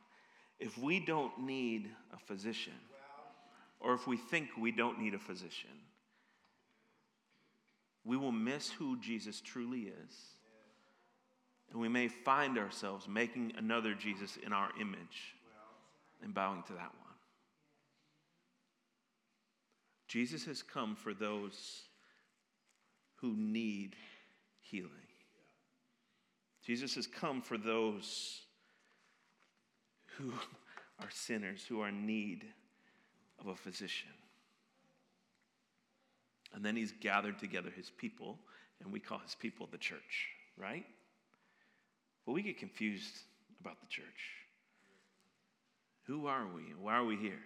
If 0.58 0.78
we 0.78 0.98
don't 0.98 1.40
need 1.40 1.90
a 2.14 2.18
physician, 2.18 2.72
or 3.80 3.92
if 3.92 4.06
we 4.06 4.16
think 4.16 4.48
we 4.58 4.72
don't 4.72 4.98
need 4.98 5.12
a 5.12 5.18
physician, 5.18 5.68
we 8.02 8.16
will 8.16 8.32
miss 8.32 8.70
who 8.70 8.98
Jesus 8.98 9.42
truly 9.42 9.92
is. 10.06 10.16
And 11.70 11.78
we 11.78 11.90
may 11.90 12.08
find 12.08 12.56
ourselves 12.56 13.06
making 13.06 13.52
another 13.58 13.92
Jesus 13.92 14.38
in 14.42 14.54
our 14.54 14.70
image 14.80 15.34
and 16.22 16.32
bowing 16.32 16.62
to 16.68 16.72
that 16.72 16.92
one. 16.98 17.03
Jesus 20.14 20.44
has 20.44 20.62
come 20.62 20.94
for 20.94 21.12
those 21.12 21.83
who 23.16 23.35
need 23.37 23.97
healing. 24.61 24.92
Jesus 26.64 26.94
has 26.94 27.09
come 27.09 27.42
for 27.42 27.59
those 27.59 28.42
who 30.16 30.33
are 31.00 31.11
sinners, 31.11 31.66
who 31.68 31.80
are 31.80 31.88
in 31.88 32.06
need 32.06 32.44
of 33.40 33.49
a 33.49 33.56
physician. 33.56 34.12
And 36.54 36.64
then 36.64 36.76
he's 36.76 36.92
gathered 36.92 37.40
together 37.40 37.71
his 37.75 37.90
people, 37.90 38.38
and 38.80 38.92
we 38.92 39.00
call 39.00 39.18
his 39.18 39.35
people 39.35 39.68
the 39.68 39.78
church, 39.78 40.28
right? 40.56 40.87
But 42.25 42.35
we 42.35 42.42
get 42.42 42.56
confused 42.56 43.16
about 43.61 43.80
the 43.80 43.88
church. 43.88 44.06
Who 46.06 46.28
are 46.28 46.47
we? 46.54 46.73
Why 46.80 46.94
are 46.94 47.04
we 47.04 47.16
here? 47.16 47.42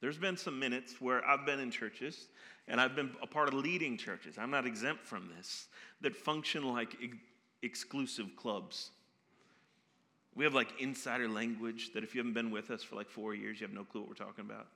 There's 0.00 0.18
been 0.18 0.36
some 0.36 0.58
minutes 0.58 1.00
where 1.00 1.26
I've 1.26 1.44
been 1.44 1.58
in 1.58 1.70
churches 1.70 2.28
and 2.68 2.80
I've 2.80 2.94
been 2.94 3.10
a 3.22 3.26
part 3.26 3.48
of 3.48 3.54
leading 3.54 3.96
churches. 3.96 4.36
I'm 4.38 4.50
not 4.50 4.66
exempt 4.66 5.04
from 5.04 5.28
this 5.36 5.66
that 6.00 6.14
function 6.14 6.72
like 6.72 6.96
ex- 7.02 7.16
exclusive 7.62 8.36
clubs. 8.36 8.90
We 10.36 10.44
have 10.44 10.54
like 10.54 10.80
insider 10.80 11.28
language 11.28 11.92
that 11.94 12.04
if 12.04 12.14
you 12.14 12.20
haven't 12.20 12.34
been 12.34 12.50
with 12.52 12.70
us 12.70 12.82
for 12.82 12.94
like 12.94 13.10
four 13.10 13.34
years, 13.34 13.60
you 13.60 13.66
have 13.66 13.74
no 13.74 13.84
clue 13.84 14.02
what 14.02 14.08
we're 14.08 14.14
talking 14.14 14.44
about. 14.44 14.68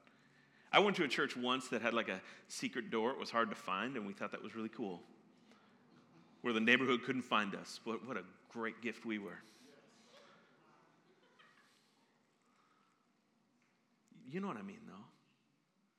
I 0.72 0.80
went 0.80 0.96
to 0.96 1.04
a 1.04 1.08
church 1.08 1.36
once 1.36 1.68
that 1.68 1.82
had 1.82 1.94
like 1.94 2.08
a 2.08 2.20
secret 2.48 2.90
door. 2.90 3.10
It 3.10 3.18
was 3.18 3.30
hard 3.30 3.50
to 3.50 3.56
find, 3.56 3.96
and 3.96 4.06
we 4.06 4.14
thought 4.14 4.32
that 4.32 4.42
was 4.42 4.56
really 4.56 4.70
cool. 4.70 5.00
Where 6.40 6.54
the 6.54 6.60
neighborhood 6.60 7.02
couldn't 7.04 7.22
find 7.22 7.54
us. 7.54 7.78
What, 7.84 8.04
what 8.08 8.16
a 8.16 8.24
great 8.48 8.80
gift 8.82 9.04
we 9.04 9.18
were. 9.18 9.38
You 14.28 14.40
know 14.40 14.48
what 14.48 14.56
I 14.56 14.62
mean, 14.62 14.80
though. 14.86 15.11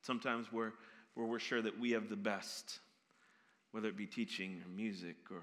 Sometimes 0.04 0.52
we're, 0.52 0.72
where 1.14 1.26
we're 1.26 1.38
sure 1.38 1.62
that 1.62 1.80
we 1.80 1.92
have 1.92 2.10
the 2.10 2.16
best, 2.16 2.80
whether 3.72 3.88
it 3.88 3.96
be 3.96 4.06
teaching 4.06 4.60
or 4.62 4.68
music 4.68 5.16
or 5.30 5.42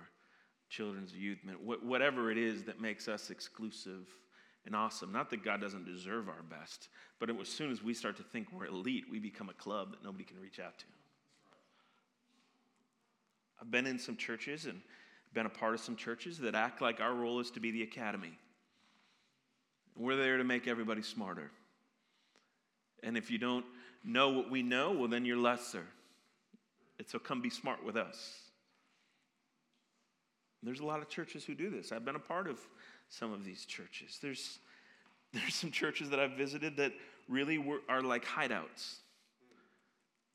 children's 0.69 1.13
youth, 1.13 1.39
whatever 1.63 2.31
it 2.31 2.37
is 2.37 2.63
that 2.63 2.79
makes 2.79 3.07
us 3.07 3.31
exclusive 3.31 4.07
and 4.65 4.75
awesome. 4.75 5.11
Not 5.11 5.31
that 5.31 5.43
God 5.43 5.61
doesn't 5.61 5.85
deserve 5.85 6.29
our 6.29 6.43
best, 6.43 6.89
but 7.19 7.29
as 7.31 7.49
soon 7.49 7.71
as 7.71 7.83
we 7.83 7.95
start 7.95 8.17
to 8.17 8.23
think 8.23 8.49
we're 8.51 8.67
elite, 8.67 9.05
we 9.09 9.17
become 9.17 9.49
a 9.49 9.53
club 9.53 9.91
that 9.91 10.03
nobody 10.03 10.23
can 10.23 10.39
reach 10.39 10.59
out 10.59 10.77
to. 10.77 10.85
I've 13.59 13.71
been 13.71 13.87
in 13.87 13.97
some 13.97 14.15
churches 14.15 14.67
and 14.67 14.79
been 15.33 15.47
a 15.47 15.49
part 15.49 15.73
of 15.73 15.79
some 15.79 15.95
churches 15.95 16.37
that 16.37 16.53
act 16.53 16.81
like 16.81 16.99
our 16.99 17.15
role 17.15 17.39
is 17.39 17.49
to 17.51 17.59
be 17.59 17.71
the 17.71 17.81
academy. 17.83 18.37
We're 19.95 20.17
there 20.17 20.37
to 20.37 20.43
make 20.43 20.67
everybody 20.67 21.01
smarter. 21.01 21.49
And 23.01 23.17
if 23.17 23.31
you 23.31 23.39
don't 23.39 23.65
know 24.03 24.29
what 24.29 24.49
we 24.49 24.63
know, 24.63 24.91
well, 24.91 25.07
then 25.07 25.25
you're 25.25 25.37
lesser. 25.37 25.85
And 26.99 27.07
so 27.07 27.19
come 27.19 27.41
be 27.41 27.49
smart 27.49 27.83
with 27.83 27.97
us. 27.97 28.41
There's 30.63 30.79
a 30.79 30.85
lot 30.85 31.01
of 31.01 31.09
churches 31.09 31.43
who 31.43 31.55
do 31.55 31.69
this. 31.69 31.91
I've 31.91 32.05
been 32.05 32.15
a 32.15 32.19
part 32.19 32.47
of 32.47 32.59
some 33.09 33.33
of 33.33 33.43
these 33.43 33.65
churches. 33.65 34.19
There's, 34.21 34.59
there's 35.33 35.55
some 35.55 35.71
churches 35.71 36.09
that 36.09 36.19
I've 36.19 36.33
visited 36.33 36.77
that 36.77 36.93
really 37.27 37.57
were, 37.57 37.79
are 37.89 38.01
like 38.01 38.25
hideouts. 38.25 38.97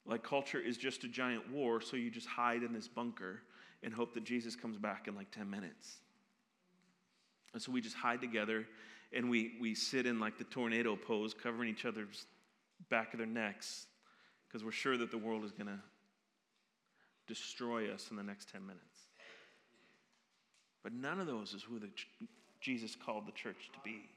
Like 0.05 0.23
culture 0.23 0.61
is 0.61 0.77
just 0.77 1.05
a 1.05 1.09
giant 1.09 1.51
war, 1.51 1.81
so 1.81 1.97
you 1.97 2.11
just 2.11 2.29
hide 2.29 2.63
in 2.63 2.73
this 2.73 2.87
bunker 2.87 3.43
and 3.83 3.93
hope 3.93 4.15
that 4.15 4.25
Jesus 4.25 4.55
comes 4.55 4.77
back 4.77 5.09
in 5.09 5.15
like 5.17 5.31
10 5.31 5.49
minutes. 5.51 5.97
And 7.53 7.63
so 7.63 7.73
we 7.73 7.81
just 7.81 7.97
hide 7.97 8.21
together 8.21 8.67
and 9.13 9.31
we, 9.31 9.53
we 9.61 9.75
sit 9.75 10.07
in 10.07 10.21
like 10.21 10.39
the 10.39 10.45
tornado 10.45 10.97
pose, 10.97 11.35
covering 11.35 11.69
each 11.69 11.85
other's 11.85 12.27
back 12.91 13.13
of 13.13 13.19
their 13.19 13.27
necks 13.27 13.87
because 14.47 14.65
we're 14.65 14.73
sure 14.73 14.97
that 14.97 15.11
the 15.11 15.19
world 15.19 15.45
is 15.45 15.53
going 15.53 15.67
to 15.67 15.81
destroy 17.27 17.93
us 17.93 18.09
in 18.11 18.17
the 18.17 18.23
next 18.23 18.49
10 18.51 18.63
minutes. 18.63 18.83
But 20.83 20.93
none 20.93 21.19
of 21.21 21.27
those 21.27 21.53
is 21.53 21.63
who 21.63 21.79
the, 21.79 21.89
Jesus 22.61 22.95
called 22.95 23.27
the 23.27 23.33
church 23.33 23.71
to 23.73 23.79
be. 23.85 24.09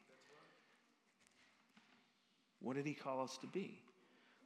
What 2.62 2.76
did 2.76 2.86
he 2.86 2.94
call 2.94 3.24
us 3.24 3.38
to 3.38 3.48
be? 3.48 3.80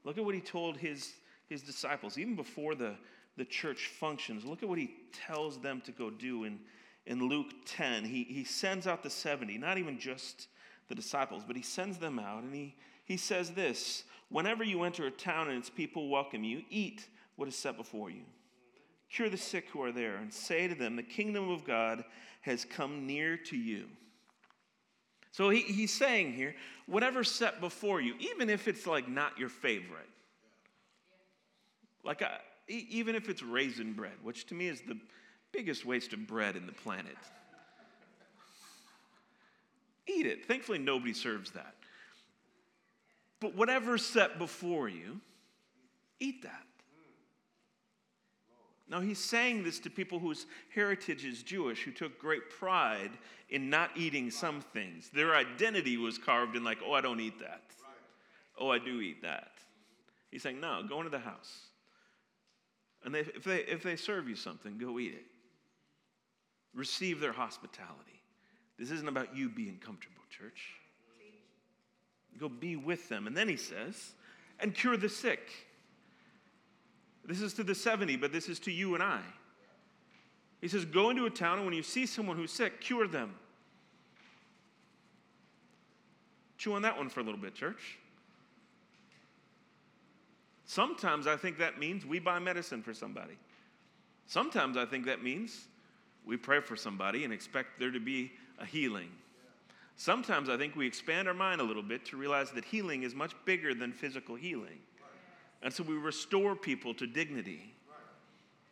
Look 0.03 0.17
at 0.17 0.24
what 0.24 0.36
he 0.36 0.41
told 0.41 0.77
his, 0.77 1.13
his 1.50 1.62
disciples, 1.62 2.17
even 2.17 2.36
before 2.36 2.75
the, 2.75 2.96
the 3.38 3.46
church 3.46 3.91
functions. 4.00 4.46
Look 4.46 4.63
at 4.63 4.70
what 4.70 4.77
he 4.77 4.91
tells 5.27 5.58
them 5.60 5.82
to 5.82 5.91
go 5.91 6.10
do 6.10 6.43
in, 6.43 6.60
in 7.05 7.27
Luke 7.27 7.51
10. 7.65 8.05
He, 8.05 8.24
he 8.24 8.43
sends 8.43 8.88
out 8.88 9.03
the 9.03 9.10
70, 9.10 9.58
not 9.58 9.77
even 9.77 10.00
just 10.00 10.48
the 10.89 10.96
disciples, 10.96 11.43
but 11.46 11.55
he 11.55 11.62
sends 11.62 11.98
them 11.98 12.20
out 12.20 12.43
and 12.43 12.53
he, 12.53 12.75
he 13.06 13.18
says 13.18 13.52
this 13.52 14.04
Whenever 14.30 14.64
you 14.64 14.84
enter 14.84 15.06
a 15.06 15.12
town 15.12 15.50
and 15.50 15.58
its 15.58 15.70
people 15.70 16.10
welcome 16.10 16.44
you, 16.44 16.64
eat 16.70 17.08
what 17.36 17.48
is 17.48 17.56
set 17.56 17.78
before 17.78 18.10
you. 18.10 18.24
Cure 19.10 19.30
the 19.30 19.38
sick 19.38 19.68
who 19.70 19.84
are 19.84 19.92
there 19.92 20.16
and 20.16 20.34
say 20.34 20.68
to 20.68 20.76
them, 20.76 20.96
The 20.96 21.04
kingdom 21.04 21.50
of 21.50 21.64
God 21.64 22.04
has 22.42 22.66
come 22.66 23.06
near 23.06 23.38
to 23.38 23.58
you. 23.58 23.86
So 25.32 25.50
he, 25.50 25.62
he's 25.62 25.92
saying 25.94 26.34
here, 26.34 26.56
whatever's 26.86 27.32
set 27.32 27.60
before 27.60 28.02
you, 28.02 28.16
even 28.20 28.50
if 28.50 28.68
it's 28.68 28.86
like 28.86 29.08
not 29.08 29.38
your 29.38 29.50
favorite, 29.50 30.10
like 32.04 32.22
I, 32.22 32.26
uh, 32.26 32.38
even 32.68 33.16
if 33.16 33.30
it's 33.30 33.44
raisin 33.44 33.94
bread, 33.94 34.14
which 34.22 34.46
to 34.48 34.56
me 34.56 34.68
is 34.68 34.82
the 34.82 34.98
biggest 35.52 35.86
waste 35.86 36.14
of 36.14 36.28
bread 36.28 36.56
in 36.56 36.66
the 36.66 36.72
planet. 36.72 37.18
Eat 40.08 40.26
it. 40.26 40.46
Thankfully, 40.46 40.80
nobody 40.80 41.14
serves 41.14 41.52
that. 41.52 41.76
But 43.44 43.56
whatever's 43.56 44.06
set 44.06 44.40
before 44.40 44.88
you, 44.88 45.20
eat 46.22 46.44
that. 46.44 46.64
Now, 48.90 49.02
he's 49.02 49.20
saying 49.20 49.66
this 49.66 49.80
to 49.80 49.90
people 49.90 50.18
whose 50.18 50.46
heritage 50.74 51.26
is 51.26 51.44
Jewish, 51.44 51.84
who 51.84 51.92
took 51.92 52.18
great 52.18 52.50
pride 52.50 53.12
in 53.50 53.70
not 53.70 53.90
eating 53.98 54.32
some 54.32 54.62
things. 54.62 55.10
Their 55.10 55.36
identity 55.36 55.98
was 55.98 56.18
carved 56.18 56.56
in, 56.56 56.64
like, 56.64 56.78
oh, 56.86 56.94
I 56.94 57.02
don't 57.02 57.20
eat 57.20 57.38
that. 57.40 57.64
Oh, 58.58 58.70
I 58.70 58.80
do 58.80 59.02
eat 59.02 59.22
that. 59.24 59.52
He's 60.32 60.42
saying, 60.42 60.62
no, 60.62 60.82
go 60.88 61.00
into 61.00 61.10
the 61.10 61.20
house. 61.20 61.64
And 63.04 63.14
they, 63.14 63.20
if, 63.20 63.44
they, 63.44 63.58
if 63.66 63.84
they 63.84 63.98
serve 63.98 64.30
you 64.30 64.38
something, 64.38 64.78
go 64.78 65.00
eat 65.00 65.16
it. 65.16 65.26
Receive 66.74 67.20
their 67.20 67.34
hospitality. 67.34 68.22
This 68.80 68.90
isn't 68.90 69.10
about 69.10 69.36
you 69.36 69.50
being 69.50 69.80
comfortable, 69.84 70.22
church. 70.30 70.76
Go 72.40 72.50
be 72.50 72.75
with 72.75 73.10
them. 73.10 73.28
And 73.28 73.36
then 73.36 73.48
he 73.48 73.58
says, 73.58 74.13
and 74.60 74.74
cure 74.74 74.98
the 74.98 75.10
sick. 75.10 75.50
This 77.25 77.42
is 77.42 77.54
to 77.54 77.63
the 77.63 77.75
70, 77.75 78.18
but 78.18 78.32
this 78.32 78.50
is 78.50 78.60
to 78.60 78.72
you 78.72 78.96
and 78.96 79.04
I. 79.04 79.22
He 80.62 80.67
says, 80.67 80.86
Go 80.86 81.10
into 81.10 81.26
a 81.26 81.30
town, 81.30 81.58
and 81.58 81.65
when 81.65 81.76
you 81.76 81.84
see 81.84 82.06
someone 82.06 82.38
who's 82.38 82.52
sick, 82.52 82.82
cure 82.82 83.08
them. 83.08 83.36
Chew 86.58 86.74
on 86.74 86.82
that 86.84 86.98
one 86.98 87.10
for 87.10 87.19
a 87.19 87.24
little 87.24 87.39
bit, 87.39 87.56
church. 87.56 87.98
Sometimes 90.65 91.28
I 91.28 91.36
think 91.36 91.58
that 91.58 91.78
means 91.78 92.06
we 92.06 92.19
buy 92.19 92.39
medicine 92.39 92.82
for 92.82 92.93
somebody. 92.93 93.34
Sometimes 94.28 94.78
I 94.78 94.86
think 94.86 95.06
that 95.06 95.22
means 95.22 95.67
we 96.26 96.38
pray 96.38 96.62
for 96.62 96.76
somebody 96.76 97.26
and 97.26 97.34
expect 97.34 97.80
there 97.80 97.91
to 97.91 98.00
be 98.00 98.32
a 98.60 98.65
healing. 98.65 99.10
Sometimes 99.95 100.49
I 100.49 100.58
think 100.58 100.75
we 100.75 100.88
expand 100.88 101.27
our 101.27 101.34
mind 101.34 101.62
a 101.62 101.63
little 101.63 101.84
bit 101.84 102.06
to 102.08 102.17
realize 102.17 102.51
that 102.51 102.65
healing 102.65 103.03
is 103.03 103.13
much 103.13 103.34
bigger 103.45 103.73
than 103.73 103.91
physical 103.91 104.36
healing. 104.36 104.79
And 105.62 105.71
so 105.71 105.84
we 105.84 105.95
restore 105.95 106.56
people 106.56 106.93
to 106.95 107.08
dignity. 107.08 107.73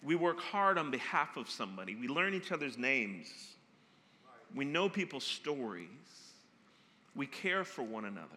We 0.03 0.15
work 0.15 0.39
hard 0.39 0.77
on 0.77 0.91
behalf 0.91 1.37
of 1.37 1.49
somebody. 1.49 1.95
We 1.95 2.07
learn 2.07 2.33
each 2.33 2.51
other's 2.51 2.77
names. 2.77 3.27
We 4.55 4.65
know 4.65 4.89
people's 4.89 5.23
stories. 5.23 5.87
We 7.15 7.27
care 7.27 7.63
for 7.63 7.83
one 7.83 8.05
another. 8.05 8.27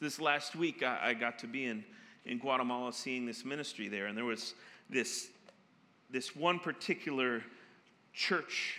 This 0.00 0.18
last 0.18 0.56
week, 0.56 0.82
I, 0.82 0.98
I 1.08 1.14
got 1.14 1.38
to 1.40 1.46
be 1.46 1.66
in, 1.66 1.84
in 2.24 2.38
Guatemala 2.38 2.92
seeing 2.92 3.26
this 3.26 3.44
ministry 3.44 3.88
there, 3.88 4.06
and 4.06 4.16
there 4.16 4.24
was 4.24 4.54
this, 4.88 5.28
this 6.10 6.34
one 6.34 6.58
particular 6.58 7.42
church 8.14 8.78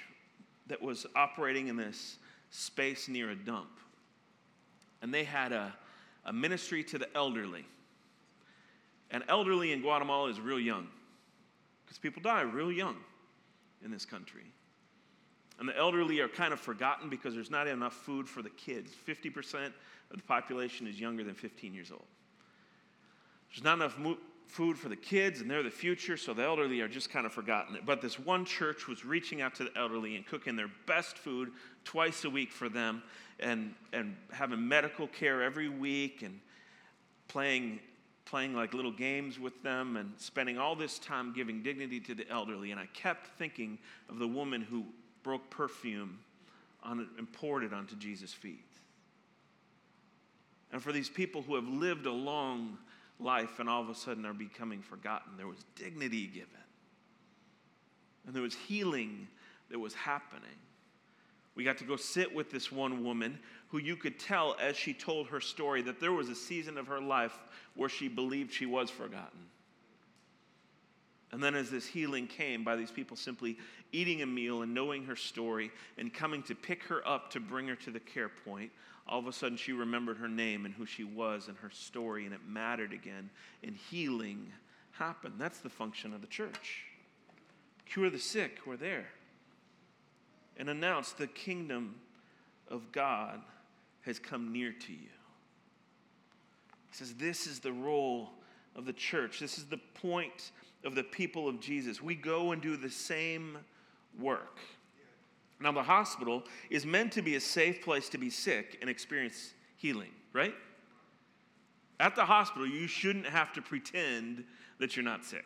that 0.67 0.81
was 0.81 1.05
operating 1.15 1.67
in 1.67 1.75
this 1.75 2.17
space 2.51 3.07
near 3.07 3.31
a 3.31 3.35
dump. 3.35 3.79
And 5.01 5.13
they 5.13 5.23
had 5.23 5.51
a, 5.51 5.73
a 6.25 6.31
ministry 6.31 6.83
to 6.85 6.97
the 6.97 7.07
elderly. 7.15 7.65
And 9.09 9.23
elderly 9.27 9.71
in 9.71 9.81
Guatemala 9.81 10.29
is 10.29 10.39
real 10.39 10.59
young 10.59 10.87
because 11.83 11.97
people 11.97 12.21
die 12.21 12.41
real 12.41 12.71
young 12.71 12.95
in 13.83 13.91
this 13.91 14.05
country. 14.05 14.43
And 15.59 15.67
the 15.67 15.77
elderly 15.77 16.19
are 16.21 16.27
kind 16.27 16.53
of 16.53 16.59
forgotten 16.59 17.09
because 17.09 17.33
there's 17.33 17.51
not 17.51 17.67
enough 17.67 17.93
food 17.93 18.27
for 18.27 18.41
the 18.41 18.49
kids. 18.51 18.91
50% 19.07 19.67
of 20.11 20.17
the 20.17 20.23
population 20.23 20.87
is 20.87 20.99
younger 20.99 21.23
than 21.23 21.35
15 21.35 21.73
years 21.73 21.91
old. 21.91 22.05
There's 23.51 23.63
not 23.63 23.75
enough 23.75 23.97
food 24.51 24.77
for 24.77 24.89
the 24.89 24.95
kids, 24.97 25.39
and 25.39 25.49
they're 25.49 25.63
the 25.63 25.69
future, 25.69 26.17
so 26.17 26.33
the 26.33 26.43
elderly 26.43 26.81
are 26.81 26.87
just 26.87 27.09
kind 27.09 27.25
of 27.25 27.31
forgotten. 27.31 27.79
But 27.85 28.01
this 28.01 28.19
one 28.19 28.43
church 28.43 28.85
was 28.85 29.05
reaching 29.05 29.41
out 29.41 29.55
to 29.55 29.63
the 29.63 29.77
elderly 29.77 30.17
and 30.17 30.25
cooking 30.25 30.57
their 30.57 30.69
best 30.85 31.17
food 31.17 31.51
twice 31.85 32.25
a 32.25 32.29
week 32.29 32.51
for 32.51 32.67
them 32.67 33.01
and, 33.39 33.73
and 33.93 34.17
having 34.31 34.67
medical 34.67 35.07
care 35.07 35.41
every 35.41 35.69
week 35.69 36.21
and 36.21 36.39
playing 37.27 37.79
playing 38.23 38.53
like 38.53 38.73
little 38.73 38.91
games 38.91 39.39
with 39.39 39.61
them 39.61 39.97
and 39.97 40.13
spending 40.15 40.57
all 40.57 40.73
this 40.73 40.99
time 40.99 41.33
giving 41.33 41.61
dignity 41.61 41.99
to 41.99 42.15
the 42.15 42.25
elderly. 42.29 42.71
And 42.71 42.79
I 42.79 42.85
kept 42.93 43.27
thinking 43.37 43.77
of 44.09 44.19
the 44.19 44.27
woman 44.27 44.61
who 44.61 44.85
broke 45.21 45.49
perfume 45.49 46.17
on, 46.81 47.09
and 47.17 47.31
poured 47.33 47.63
it 47.63 47.73
onto 47.73 47.95
Jesus' 47.97 48.31
feet. 48.31 48.63
And 50.71 50.81
for 50.81 50.93
these 50.93 51.09
people 51.09 51.41
who 51.41 51.55
have 51.55 51.67
lived 51.67 52.05
a 52.05 52.11
long 52.11 52.77
life 53.21 53.59
and 53.59 53.69
all 53.69 53.81
of 53.81 53.89
a 53.89 53.95
sudden 53.95 54.25
are 54.25 54.33
becoming 54.33 54.81
forgotten, 54.81 55.37
there 55.37 55.47
was 55.47 55.65
dignity 55.75 56.27
given. 56.27 56.49
And 58.25 58.35
there 58.35 58.43
was 58.43 58.55
healing 58.55 59.27
that 59.69 59.79
was 59.79 59.93
happening. 59.93 60.49
We 61.55 61.63
got 61.63 61.77
to 61.79 61.83
go 61.83 61.95
sit 61.95 62.33
with 62.33 62.51
this 62.51 62.71
one 62.71 63.03
woman 63.03 63.39
who 63.69 63.77
you 63.77 63.95
could 63.95 64.19
tell 64.19 64.55
as 64.59 64.75
she 64.75 64.93
told 64.93 65.27
her 65.27 65.41
story 65.41 65.81
that 65.83 65.99
there 65.99 66.13
was 66.13 66.29
a 66.29 66.35
season 66.35 66.77
of 66.77 66.87
her 66.87 67.01
life 67.01 67.37
where 67.75 67.89
she 67.89 68.07
believed 68.07 68.53
she 68.53 68.65
was 68.65 68.89
forgotten. 68.89 69.39
And 71.31 71.41
then, 71.41 71.55
as 71.55 71.69
this 71.69 71.85
healing 71.85 72.27
came 72.27 72.63
by 72.63 72.75
these 72.75 72.91
people 72.91 73.15
simply 73.15 73.57
eating 73.93 74.21
a 74.21 74.25
meal 74.25 74.63
and 74.63 74.73
knowing 74.73 75.05
her 75.05 75.15
story 75.15 75.71
and 75.97 76.13
coming 76.13 76.43
to 76.43 76.55
pick 76.55 76.83
her 76.83 77.07
up 77.07 77.31
to 77.31 77.39
bring 77.39 77.67
her 77.67 77.75
to 77.75 77.91
the 77.91 78.01
care 78.01 78.29
point, 78.29 78.71
all 79.11 79.19
of 79.19 79.27
a 79.27 79.33
sudden 79.33 79.57
she 79.57 79.73
remembered 79.73 80.17
her 80.17 80.29
name 80.29 80.65
and 80.65 80.73
who 80.73 80.85
she 80.85 81.03
was 81.03 81.49
and 81.49 81.57
her 81.57 81.69
story, 81.69 82.25
and 82.25 82.33
it 82.33 82.39
mattered 82.47 82.93
again, 82.93 83.29
and 83.61 83.75
healing 83.75 84.51
happened. 84.91 85.33
That's 85.37 85.59
the 85.59 85.69
function 85.69 86.13
of 86.13 86.21
the 86.21 86.27
church. 86.27 86.85
Cure 87.85 88.09
the 88.09 88.17
sick 88.17 88.59
who 88.63 88.71
are 88.71 88.77
there 88.77 89.07
and 90.55 90.69
announce 90.69 91.11
the 91.11 91.27
kingdom 91.27 91.95
of 92.69 92.89
God 92.93 93.41
has 94.01 94.17
come 94.17 94.53
near 94.53 94.71
to 94.71 94.93
you. 94.93 95.09
He 96.89 96.97
says, 96.97 97.13
This 97.15 97.47
is 97.47 97.59
the 97.59 97.73
role 97.73 98.29
of 98.77 98.85
the 98.85 98.93
church. 98.93 99.39
This 99.39 99.57
is 99.57 99.65
the 99.65 99.79
point 99.95 100.51
of 100.85 100.95
the 100.95 101.03
people 101.03 101.49
of 101.49 101.59
Jesus. 101.59 102.01
We 102.01 102.15
go 102.15 102.53
and 102.53 102.61
do 102.61 102.77
the 102.77 102.89
same 102.89 103.57
work. 104.17 104.59
Now, 105.61 105.71
the 105.71 105.83
hospital 105.83 106.43
is 106.69 106.85
meant 106.85 107.11
to 107.13 107.21
be 107.21 107.35
a 107.35 107.39
safe 107.39 107.83
place 107.83 108.09
to 108.09 108.17
be 108.17 108.29
sick 108.29 108.77
and 108.81 108.89
experience 108.89 109.53
healing, 109.77 110.11
right? 110.33 110.55
At 111.99 112.15
the 112.15 112.25
hospital, 112.25 112.67
you 112.67 112.87
shouldn't 112.87 113.27
have 113.27 113.53
to 113.53 113.61
pretend 113.61 114.43
that 114.79 114.95
you're 114.95 115.05
not 115.05 115.23
sick. 115.23 115.45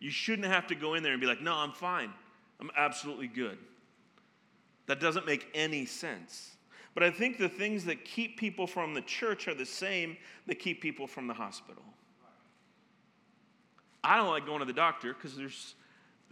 You 0.00 0.10
shouldn't 0.10 0.48
have 0.48 0.66
to 0.68 0.74
go 0.74 0.94
in 0.94 1.02
there 1.02 1.12
and 1.12 1.20
be 1.20 1.26
like, 1.26 1.42
no, 1.42 1.54
I'm 1.54 1.72
fine. 1.72 2.10
I'm 2.60 2.70
absolutely 2.76 3.28
good. 3.28 3.58
That 4.86 4.98
doesn't 4.98 5.26
make 5.26 5.46
any 5.54 5.84
sense. 5.84 6.56
But 6.94 7.02
I 7.02 7.10
think 7.10 7.38
the 7.38 7.48
things 7.48 7.84
that 7.84 8.04
keep 8.04 8.38
people 8.38 8.66
from 8.66 8.94
the 8.94 9.02
church 9.02 9.46
are 9.48 9.54
the 9.54 9.66
same 9.66 10.16
that 10.46 10.58
keep 10.58 10.80
people 10.80 11.06
from 11.06 11.26
the 11.26 11.34
hospital. 11.34 11.82
I 14.04 14.16
don't 14.16 14.28
like 14.28 14.46
going 14.46 14.58
to 14.58 14.64
the 14.64 14.72
doctor 14.72 15.14
because 15.14 15.36
there's, 15.36 15.74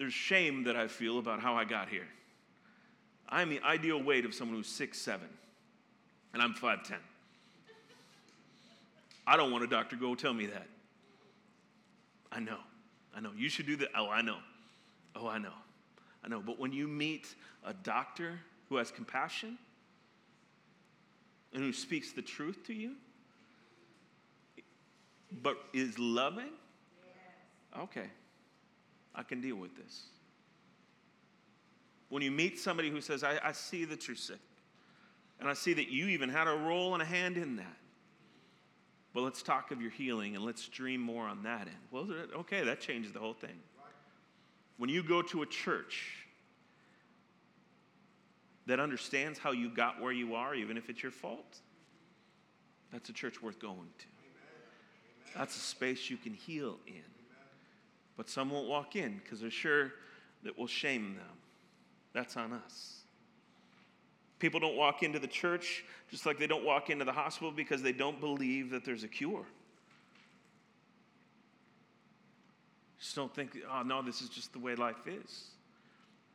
there's 0.01 0.15
shame 0.15 0.65
that 0.65 0.77
I 0.77 0.89
feel 0.89 1.19
about 1.19 1.41
how 1.41 1.55
I 1.55 1.67
got 1.67 1.91
here. 1.91 2.09
I'm 3.29 3.51
the 3.51 3.61
ideal 3.61 4.03
weight 4.03 4.25
of 4.25 4.33
someone 4.33 4.57
who's 4.57 4.67
six 4.67 4.99
seven, 4.99 5.29
and 6.33 6.43
I'm 6.43 6.55
5'10. 6.55 6.95
I 9.27 9.37
don't 9.37 9.53
want 9.53 9.63
a 9.63 9.67
doctor 9.67 9.97
to 9.97 10.01
go 10.01 10.15
tell 10.15 10.33
me 10.33 10.47
that. 10.47 10.67
I 12.33 12.41
know. 12.41 12.57
I 13.15 13.21
know. 13.21 13.33
You 13.37 13.51
should 13.51 13.67
do 13.67 13.77
that. 13.77 13.91
Oh, 13.95 14.09
I 14.09 14.23
know. 14.23 14.39
Oh, 15.15 15.29
I 15.29 15.37
know. 15.37 15.53
I 16.25 16.29
know. 16.29 16.41
But 16.41 16.59
when 16.59 16.73
you 16.73 16.89
meet 16.89 17.35
a 17.63 17.75
doctor 17.75 18.41
who 18.71 18.77
has 18.77 18.91
compassion 18.91 19.59
and 21.53 21.63
who 21.63 21.75
speaks 21.75 22.13
the 22.13 22.23
truth 22.23 22.65
to 22.69 22.73
you, 22.73 22.93
but 25.43 25.59
is 25.75 25.99
loving, 25.99 26.53
okay, 27.79 28.07
I 29.15 29.23
can 29.23 29.41
deal 29.41 29.57
with 29.57 29.77
this. 29.77 30.05
When 32.09 32.23
you 32.23 32.31
meet 32.31 32.59
somebody 32.59 32.91
who 32.91 33.01
says, 33.01 33.23
I, 33.23 33.39
I 33.43 33.53
see 33.53 33.85
that 33.87 34.09
you're 34.09 34.17
sick, 34.17 34.41
and 35.39 35.49
I 35.49 35.55
see 35.55 35.73
that 35.75 35.89
you 35.89 36.09
even 36.09 36.29
had 36.29 36.49
a 36.49 36.55
role 36.55 36.95
and 36.95 37.03
a 37.03 37.07
hand 37.07 37.37
in 37.37 37.57
that. 37.57 37.77
But 39.13 39.23
let's 39.23 39.43
talk 39.43 39.71
of 39.71 39.81
your 39.81 39.91
healing 39.91 40.37
and 40.37 40.45
let's 40.45 40.69
dream 40.69 41.01
more 41.01 41.27
on 41.27 41.43
that 41.43 41.63
end. 41.63 41.77
Well, 41.91 42.09
okay, 42.37 42.63
that 42.65 42.81
changes 42.81 43.13
the 43.13 43.19
whole 43.19 43.35
thing. 43.35 43.59
When 44.77 44.89
you 44.89 45.03
go 45.03 45.21
to 45.23 45.43
a 45.43 45.47
church 45.47 46.17
that 48.67 48.79
understands 48.79 49.39
how 49.39 49.51
you 49.51 49.69
got 49.69 50.01
where 50.01 50.13
you 50.13 50.35
are, 50.37 50.55
even 50.55 50.77
if 50.77 50.89
it's 50.89 51.03
your 51.03 51.13
fault, 51.13 51.59
that's 52.93 53.09
a 53.09 53.13
church 53.13 53.43
worth 53.43 53.59
going 53.59 53.89
to. 53.99 54.07
That's 55.37 55.57
a 55.57 55.61
space 55.61 56.09
you 56.11 56.17
can 56.17 56.35
heal 56.35 56.79
in. 56.87 57.03
But 58.21 58.29
some 58.29 58.51
won't 58.51 58.69
walk 58.69 58.97
in 58.97 59.19
because 59.25 59.41
they're 59.41 59.51
sure 59.51 59.93
that 60.43 60.59
we'll 60.59 60.67
shame 60.67 61.15
them. 61.15 61.39
That's 62.13 62.37
on 62.37 62.53
us. 62.53 62.97
People 64.39 64.61
don't 64.61 64.77
walk 64.77 65.03
into 65.03 65.19
the 65.19 65.27
church 65.27 65.87
just 66.11 66.27
like 66.27 66.39
they 66.39 66.47
don't 66.47 66.63
walk 66.63 66.91
into 66.91 67.07
the 67.07 67.13
hospital 67.13 67.51
because 67.51 67.81
they 67.81 67.93
don't 67.93 68.21
believe 68.21 68.69
that 68.73 68.85
there's 68.85 69.05
a 69.05 69.09
cure. 69.09 69.47
Just 72.99 73.17
don't 73.17 73.35
think, 73.35 73.57
oh 73.73 73.81
no, 73.85 74.03
this 74.03 74.21
is 74.21 74.29
just 74.29 74.53
the 74.53 74.59
way 74.59 74.75
life 74.75 75.07
is. 75.07 75.47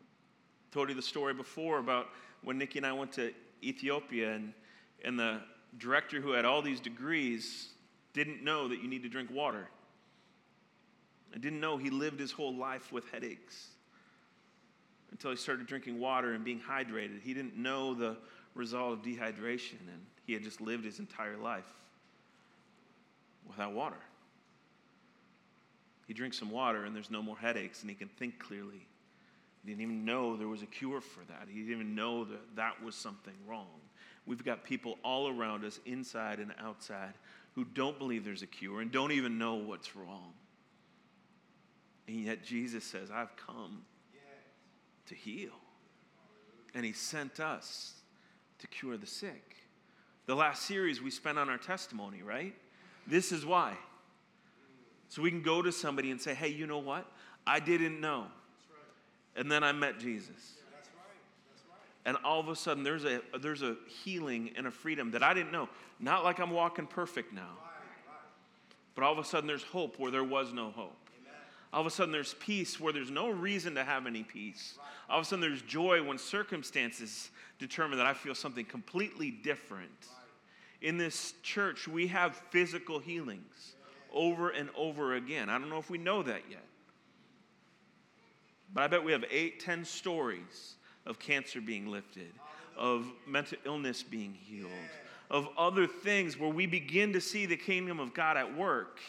I 0.01 0.73
told 0.73 0.89
you 0.89 0.95
the 0.95 1.03
story 1.03 1.35
before 1.35 1.77
about 1.77 2.07
when 2.43 2.57
Nikki 2.57 2.79
and 2.79 2.85
I 2.87 2.93
went 2.93 3.11
to 3.11 3.31
Ethiopia 3.61 4.33
and, 4.33 4.53
and 5.03 5.19
the 5.19 5.39
director 5.77 6.19
who 6.19 6.31
had 6.31 6.45
all 6.45 6.63
these 6.63 6.79
degrees 6.79 7.67
didn't 8.13 8.43
know 8.43 8.67
that 8.69 8.81
you 8.81 8.87
need 8.87 9.03
to 9.03 9.09
drink 9.09 9.29
water. 9.31 9.69
I 11.35 11.37
didn't 11.37 11.59
know 11.59 11.75
he 11.75 11.89
lived 11.89 12.19
his 12.19 12.31
whole 12.31 12.55
life 12.55 12.93
with 12.93 13.09
headaches 13.11 13.67
until 15.11 15.31
he 15.31 15.37
started 15.37 15.67
drinking 15.67 15.99
water 15.99 16.33
and 16.33 16.45
being 16.45 16.61
hydrated. 16.61 17.21
He 17.21 17.33
didn't 17.33 17.57
know 17.57 17.93
the 17.93 18.15
result 18.53 18.93
of 18.93 19.01
dehydration, 19.01 19.79
and 19.91 20.01
he 20.25 20.33
had 20.33 20.43
just 20.43 20.61
lived 20.61 20.85
his 20.85 20.99
entire 20.99 21.35
life 21.35 21.71
without 23.45 23.73
water. 23.73 23.99
He 26.07 26.13
drinks 26.13 26.39
some 26.39 26.51
water, 26.51 26.85
and 26.85 26.95
there's 26.95 27.11
no 27.11 27.21
more 27.21 27.37
headaches, 27.37 27.81
and 27.81 27.89
he 27.89 27.95
can 27.95 28.07
think 28.07 28.39
clearly. 28.39 28.87
He 29.63 29.71
didn't 29.71 29.81
even 29.81 30.05
know 30.05 30.37
there 30.37 30.47
was 30.47 30.61
a 30.61 30.67
cure 30.67 31.01
for 31.01 31.21
that. 31.27 31.47
He 31.49 31.59
didn't 31.59 31.73
even 31.73 31.95
know 31.95 32.23
that 32.25 32.55
that 32.55 32.81
was 32.81 32.95
something 32.95 33.33
wrong. 33.45 33.67
We've 34.25 34.43
got 34.43 34.63
people 34.63 34.97
all 35.03 35.27
around 35.27 35.65
us, 35.65 35.79
inside 35.85 36.39
and 36.39 36.53
outside, 36.59 37.13
who 37.55 37.65
don't 37.65 37.97
believe 37.99 38.23
there's 38.23 38.41
a 38.41 38.47
cure 38.47 38.81
and 38.81 38.91
don't 38.91 39.11
even 39.11 39.37
know 39.37 39.55
what's 39.55 39.95
wrong. 39.95 40.33
And 42.07 42.17
yet 42.17 42.43
Jesus 42.43 42.83
says, 42.83 43.09
I've 43.11 43.35
come 43.35 43.83
to 45.07 45.15
heal. 45.15 45.51
And 46.73 46.85
He 46.85 46.91
sent 46.91 47.39
us 47.39 47.93
to 48.59 48.67
cure 48.67 48.97
the 48.97 49.07
sick. 49.07 49.55
The 50.25 50.35
last 50.35 50.63
series 50.63 51.01
we 51.01 51.11
spent 51.11 51.37
on 51.37 51.49
our 51.49 51.57
testimony, 51.57 52.21
right? 52.21 52.53
This 53.07 53.31
is 53.31 53.45
why. 53.45 53.75
So 55.09 55.21
we 55.21 55.29
can 55.29 55.41
go 55.41 55.61
to 55.61 55.71
somebody 55.71 56.11
and 56.11 56.19
say, 56.19 56.33
hey, 56.33 56.49
you 56.49 56.67
know 56.67 56.79
what? 56.79 57.05
I 57.45 57.59
didn't 57.59 58.01
know. 58.01 58.25
And 59.35 59.51
then 59.51 59.63
I 59.63 59.71
met 59.71 59.99
Jesus. 59.99 60.53
And 62.05 62.17
all 62.23 62.39
of 62.39 62.49
a 62.49 62.55
sudden, 62.55 62.83
there's 62.83 63.03
a, 63.03 63.21
there's 63.41 63.63
a 63.63 63.75
healing 64.03 64.51
and 64.55 64.67
a 64.67 64.71
freedom 64.71 65.11
that 65.11 65.23
I 65.23 65.33
didn't 65.33 65.51
know. 65.51 65.67
Not 65.99 66.23
like 66.23 66.39
I'm 66.39 66.51
walking 66.51 66.85
perfect 66.85 67.33
now, 67.33 67.57
but 68.93 69.03
all 69.03 69.11
of 69.11 69.17
a 69.17 69.23
sudden, 69.23 69.47
there's 69.47 69.63
hope 69.63 69.99
where 69.99 70.11
there 70.11 70.23
was 70.23 70.53
no 70.53 70.69
hope. 70.69 71.04
All 71.73 71.81
of 71.81 71.87
a 71.87 71.89
sudden, 71.89 72.11
there's 72.11 72.35
peace 72.35 72.79
where 72.79 72.93
there's 72.93 73.11
no 73.11 73.29
reason 73.29 73.75
to 73.75 73.83
have 73.83 74.07
any 74.07 74.23
peace. 74.23 74.77
All 75.09 75.19
of 75.19 75.25
a 75.25 75.27
sudden, 75.27 75.41
there's 75.41 75.61
joy 75.61 76.01
when 76.03 76.17
circumstances 76.17 77.29
determine 77.59 77.97
that 77.97 78.07
I 78.07 78.13
feel 78.13 78.35
something 78.35 78.65
completely 78.65 79.31
different. 79.31 79.89
In 80.81 80.97
this 80.97 81.33
church, 81.43 81.87
we 81.87 82.07
have 82.07 82.35
physical 82.49 82.99
healings 82.99 83.75
over 84.13 84.49
and 84.49 84.69
over 84.75 85.15
again. 85.15 85.49
I 85.49 85.57
don't 85.57 85.69
know 85.69 85.79
if 85.79 85.89
we 85.89 85.97
know 85.97 86.23
that 86.23 86.41
yet. 86.49 86.63
But 88.73 88.83
I 88.83 88.87
bet 88.87 89.03
we 89.03 89.11
have 89.11 89.25
eight, 89.29 89.59
ten 89.59 89.85
stories 89.85 90.75
of 91.05 91.19
cancer 91.19 91.61
being 91.61 91.87
lifted, 91.87 92.31
of 92.75 93.05
mental 93.27 93.57
illness 93.65 94.03
being 94.03 94.33
healed, 94.33 94.71
of 95.29 95.47
other 95.57 95.87
things 95.87 96.37
where 96.37 96.49
we 96.49 96.65
begin 96.65 97.13
to 97.13 97.21
see 97.21 97.45
the 97.45 97.57
kingdom 97.57 97.99
of 97.99 98.13
God 98.13 98.37
at 98.37 98.55
work 98.55 98.99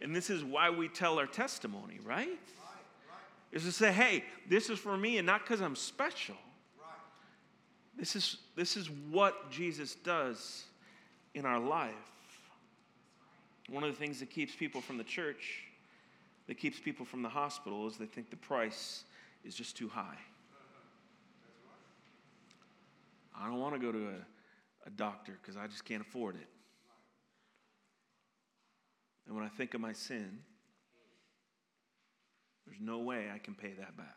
and 0.00 0.14
this 0.14 0.30
is 0.30 0.42
why 0.42 0.70
we 0.70 0.88
tell 0.88 1.18
our 1.18 1.26
testimony, 1.26 1.98
right? 2.04 2.28
right, 2.28 2.28
right. 2.28 3.52
Is 3.52 3.64
to 3.64 3.72
say, 3.72 3.92
hey, 3.92 4.24
this 4.48 4.70
is 4.70 4.78
for 4.78 4.96
me 4.96 5.18
and 5.18 5.26
not 5.26 5.42
because 5.42 5.60
I'm 5.60 5.76
special. 5.76 6.36
This 7.96 8.16
is, 8.16 8.38
this 8.56 8.76
is 8.76 8.88
what 9.10 9.50
Jesus 9.50 9.94
does 9.94 10.64
in 11.34 11.44
our 11.44 11.60
life. 11.60 11.94
One 13.68 13.84
of 13.84 13.90
the 13.90 13.98
things 13.98 14.20
that 14.20 14.30
keeps 14.30 14.54
people 14.54 14.80
from 14.80 14.96
the 14.96 15.04
church, 15.04 15.64
that 16.46 16.54
keeps 16.54 16.80
people 16.80 17.04
from 17.04 17.22
the 17.22 17.28
hospital, 17.28 17.86
is 17.86 17.98
they 17.98 18.06
think 18.06 18.30
the 18.30 18.36
price 18.36 19.04
is 19.44 19.54
just 19.54 19.76
too 19.76 19.88
high. 19.88 20.18
I 23.38 23.46
don't 23.48 23.60
want 23.60 23.74
to 23.74 23.80
go 23.80 23.92
to 23.92 24.08
a, 24.08 24.86
a 24.86 24.90
doctor 24.96 25.38
because 25.40 25.56
I 25.56 25.66
just 25.66 25.84
can't 25.84 26.02
afford 26.02 26.36
it. 26.36 26.48
And 29.30 29.38
when 29.38 29.46
I 29.46 29.48
think 29.48 29.74
of 29.74 29.80
my 29.80 29.92
sin, 29.92 30.40
there's 32.66 32.80
no 32.80 32.98
way 32.98 33.28
I 33.32 33.38
can 33.38 33.54
pay 33.54 33.72
that 33.78 33.96
back. 33.96 34.16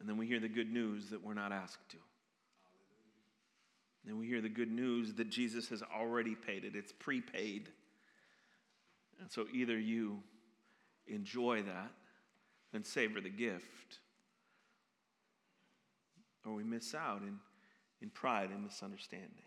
And 0.00 0.08
then 0.08 0.16
we 0.16 0.26
hear 0.26 0.40
the 0.40 0.48
good 0.48 0.72
news 0.72 1.10
that 1.10 1.22
we're 1.22 1.34
not 1.34 1.52
asked 1.52 1.86
to. 1.90 1.98
Then 4.06 4.16
we 4.16 4.26
hear 4.26 4.40
the 4.40 4.48
good 4.48 4.72
news 4.72 5.12
that 5.16 5.28
Jesus 5.28 5.68
has 5.68 5.82
already 5.82 6.34
paid 6.34 6.64
it, 6.64 6.74
it's 6.74 6.94
prepaid. 6.98 7.68
And 9.20 9.30
so 9.30 9.44
either 9.52 9.78
you 9.78 10.22
enjoy 11.06 11.62
that 11.64 11.90
and 12.72 12.86
savor 12.86 13.20
the 13.20 13.28
gift, 13.28 13.98
or 16.46 16.54
we 16.54 16.64
miss 16.64 16.94
out 16.94 17.20
in, 17.20 17.38
in 18.00 18.08
pride 18.08 18.48
and 18.48 18.64
misunderstanding. 18.64 19.44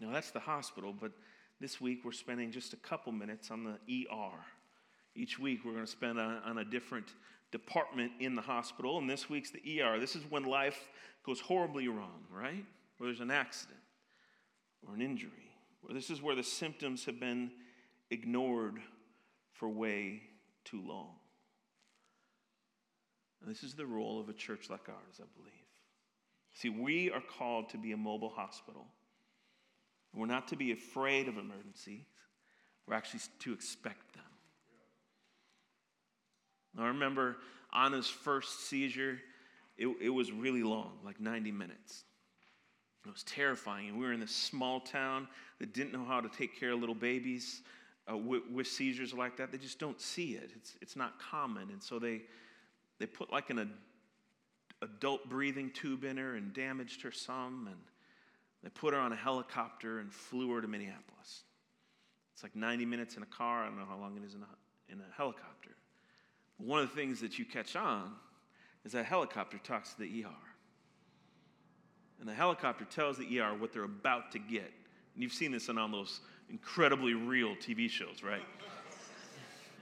Now, 0.00 0.12
that's 0.12 0.30
the 0.30 0.40
hospital, 0.40 0.94
but 0.98 1.12
this 1.60 1.80
week 1.80 2.00
we're 2.04 2.12
spending 2.12 2.52
just 2.52 2.72
a 2.74 2.76
couple 2.76 3.12
minutes 3.12 3.50
on 3.50 3.64
the 3.64 4.06
ER. 4.10 4.38
Each 5.14 5.38
week 5.38 5.60
we're 5.64 5.72
going 5.72 5.86
to 5.86 5.90
spend 5.90 6.18
on, 6.18 6.38
on, 6.44 6.58
a 6.58 6.64
different 6.64 7.14
department 7.50 8.12
in 8.20 8.34
the 8.34 8.42
hospital, 8.42 8.98
and 8.98 9.08
this 9.08 9.30
week's 9.30 9.50
the 9.50 9.80
ER. 9.80 9.98
This 9.98 10.14
is 10.14 10.22
when 10.28 10.44
life 10.44 10.88
goes 11.24 11.40
horribly 11.40 11.88
wrong, 11.88 12.24
right? 12.30 12.64
Where 12.98 13.08
there's 13.08 13.20
an 13.20 13.30
accident 13.30 13.78
or 14.86 14.94
an 14.94 15.00
injury. 15.00 15.30
Where 15.80 15.94
this 15.94 16.10
is 16.10 16.20
where 16.20 16.34
the 16.34 16.42
symptoms 16.42 17.06
have 17.06 17.18
been 17.18 17.50
ignored 18.10 18.78
for 19.52 19.68
way 19.68 20.20
too 20.64 20.82
long. 20.86 21.14
And 23.40 23.50
this 23.50 23.62
is 23.62 23.74
the 23.74 23.86
role 23.86 24.20
of 24.20 24.28
a 24.28 24.32
church 24.32 24.68
like 24.68 24.88
ours, 24.88 25.20
I 25.20 25.24
believe. 25.36 25.52
See, 26.54 26.68
we 26.68 27.10
are 27.10 27.22
called 27.38 27.70
to 27.70 27.78
be 27.78 27.92
a 27.92 27.96
mobile 27.96 28.30
hospital. 28.30 28.86
We're 30.16 30.26
not 30.26 30.48
to 30.48 30.56
be 30.56 30.72
afraid 30.72 31.28
of 31.28 31.36
emergencies, 31.36 32.04
we're 32.86 32.94
actually 32.94 33.20
to 33.40 33.52
expect 33.52 34.14
them. 34.14 34.22
I 36.78 36.88
remember 36.88 37.36
Anna's 37.72 38.08
first 38.08 38.68
seizure, 38.68 39.18
it, 39.78 39.88
it 40.00 40.10
was 40.10 40.30
really 40.30 40.62
long, 40.62 40.92
like 41.04 41.20
90 41.20 41.50
minutes. 41.52 42.04
It 43.06 43.12
was 43.12 43.22
terrifying. 43.22 43.88
And 43.88 43.98
we 43.98 44.04
were 44.04 44.12
in 44.12 44.20
this 44.20 44.34
small 44.34 44.80
town 44.80 45.28
that 45.58 45.72
didn't 45.72 45.92
know 45.92 46.04
how 46.04 46.20
to 46.20 46.28
take 46.28 46.58
care 46.58 46.72
of 46.72 46.80
little 46.80 46.94
babies 46.94 47.62
uh, 48.10 48.16
with, 48.16 48.42
with, 48.52 48.66
seizures 48.66 49.14
like 49.14 49.36
that. 49.36 49.52
They 49.52 49.58
just 49.58 49.78
don't 49.78 50.00
see 50.00 50.32
it, 50.32 50.50
it's, 50.54 50.74
it's 50.82 50.96
not 50.96 51.18
common. 51.18 51.70
And 51.70 51.82
so 51.82 51.98
they, 51.98 52.22
they 52.98 53.06
put 53.06 53.32
like 53.32 53.50
an, 53.50 53.70
adult 54.82 55.28
breathing 55.28 55.70
tube 55.70 56.04
in 56.04 56.16
her 56.16 56.36
and 56.36 56.52
damaged 56.52 57.02
her 57.02 57.12
some. 57.12 57.68
And 57.68 57.76
they 58.62 58.70
put 58.70 58.94
her 58.94 59.00
on 59.00 59.12
a 59.12 59.16
helicopter 59.16 60.00
and 60.00 60.12
flew 60.12 60.50
her 60.52 60.60
to 60.60 60.68
Minneapolis. 60.68 61.44
It's 62.32 62.42
like 62.42 62.54
90 62.54 62.84
minutes 62.84 63.16
in 63.16 63.22
a 63.22 63.26
car. 63.26 63.62
I 63.62 63.66
don't 63.66 63.78
know 63.78 63.86
how 63.88 63.96
long 63.96 64.16
it 64.16 64.24
is 64.24 64.34
in 64.34 64.42
a, 64.42 64.92
in 64.92 65.00
a 65.00 65.16
helicopter. 65.16 65.70
One 66.58 66.80
of 66.80 66.90
the 66.90 66.96
things 66.96 67.20
that 67.20 67.38
you 67.38 67.44
catch 67.44 67.76
on 67.76 68.12
is 68.84 68.92
that 68.92 69.04
helicopter 69.04 69.58
talks 69.58 69.94
to 69.94 70.00
the 70.00 70.24
ER. 70.24 70.28
And 72.20 72.28
the 72.28 72.34
helicopter 72.34 72.84
tells 72.84 73.18
the 73.18 73.40
ER 73.40 73.54
what 73.54 73.72
they're 73.72 73.84
about 73.84 74.32
to 74.32 74.38
get. 74.38 74.72
And 75.14 75.22
you've 75.22 75.32
seen 75.32 75.52
this 75.52 75.68
on 75.68 75.78
all 75.78 75.88
those 75.88 76.20
incredibly 76.50 77.14
real 77.14 77.56
TV 77.56 77.88
shows, 77.90 78.22
right? 78.22 78.44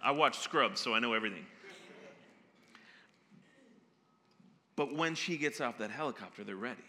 I 0.03 0.11
watch 0.11 0.39
Scrubs, 0.39 0.81
so 0.81 0.95
I 0.95 0.99
know 0.99 1.13
everything. 1.13 1.47
But 4.77 4.95
when 4.95 5.15
she 5.15 5.37
gets 5.37 5.61
off 5.61 5.79
that 5.79 5.91
helicopter, 5.91 6.45
they're 6.45 6.57
ready. 6.57 6.83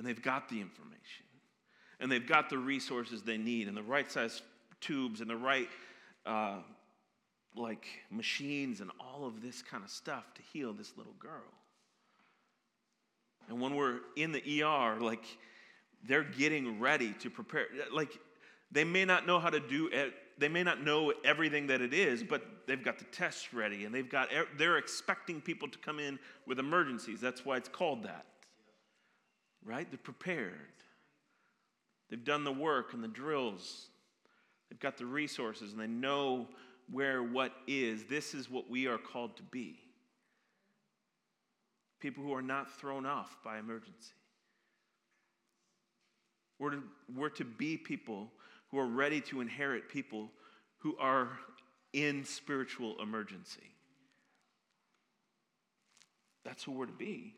And 0.00 0.08
they've 0.08 0.22
got 0.22 0.48
the 0.48 0.58
information. 0.58 1.26
And 2.00 2.10
they've 2.10 2.26
got 2.26 2.48
the 2.48 2.56
resources 2.56 3.22
they 3.22 3.36
need 3.36 3.68
and 3.68 3.76
the 3.76 3.82
right 3.82 4.10
size 4.10 4.40
tubes 4.80 5.20
and 5.20 5.28
the 5.28 5.36
right 5.36 5.68
uh, 6.24 6.60
like 7.54 7.84
machines 8.10 8.80
and 8.80 8.90
all 8.98 9.26
of 9.26 9.42
this 9.42 9.60
kind 9.60 9.84
of 9.84 9.90
stuff 9.90 10.32
to 10.32 10.42
heal 10.54 10.72
this 10.72 10.94
little 10.96 11.12
girl. 11.18 11.52
And 13.50 13.60
when 13.60 13.74
we're 13.74 13.98
in 14.16 14.32
the 14.32 14.62
ER, 14.62 14.98
like 14.98 15.26
they're 16.08 16.24
getting 16.24 16.80
ready 16.80 17.12
to 17.20 17.28
prepare. 17.28 17.66
Like 17.92 18.18
they 18.72 18.84
may 18.84 19.04
not 19.04 19.26
know 19.26 19.38
how 19.38 19.50
to 19.50 19.60
do 19.60 19.88
it, 19.88 20.14
they 20.38 20.48
may 20.48 20.62
not 20.62 20.82
know 20.82 21.12
everything 21.26 21.66
that 21.66 21.82
it 21.82 21.92
is, 21.92 22.22
but 22.22 22.42
they've 22.66 22.82
got 22.82 22.98
the 22.98 23.04
tests 23.04 23.52
ready 23.52 23.84
and 23.84 23.94
they've 23.94 24.08
got 24.08 24.30
they're 24.56 24.78
expecting 24.78 25.42
people 25.42 25.68
to 25.68 25.76
come 25.76 26.00
in 26.00 26.18
with 26.46 26.58
emergencies. 26.58 27.20
That's 27.20 27.44
why 27.44 27.58
it's 27.58 27.68
called 27.68 28.04
that. 28.04 28.24
Right? 29.64 29.90
They're 29.90 29.98
prepared. 29.98 30.54
They've 32.08 32.24
done 32.24 32.44
the 32.44 32.52
work 32.52 32.92
and 32.92 33.04
the 33.04 33.08
drills. 33.08 33.88
They've 34.68 34.80
got 34.80 34.96
the 34.96 35.06
resources 35.06 35.72
and 35.72 35.80
they 35.80 35.86
know 35.86 36.48
where 36.90 37.22
what 37.22 37.52
is. 37.66 38.04
This 38.04 38.34
is 38.34 38.50
what 38.50 38.68
we 38.68 38.86
are 38.86 38.98
called 38.98 39.36
to 39.36 39.42
be. 39.44 39.78
People 42.00 42.24
who 42.24 42.34
are 42.34 42.42
not 42.42 42.70
thrown 42.78 43.06
off 43.06 43.36
by 43.44 43.58
emergency. 43.58 44.14
We're 46.58 46.70
to, 46.70 46.82
we're 47.14 47.28
to 47.30 47.44
be 47.44 47.76
people 47.76 48.30
who 48.70 48.78
are 48.78 48.86
ready 48.86 49.20
to 49.22 49.40
inherit 49.40 49.88
people 49.88 50.30
who 50.78 50.96
are 50.98 51.28
in 51.92 52.24
spiritual 52.24 53.00
emergency. 53.02 53.70
That's 56.44 56.62
who 56.62 56.72
we're 56.72 56.86
to 56.86 56.92
be. 56.92 57.34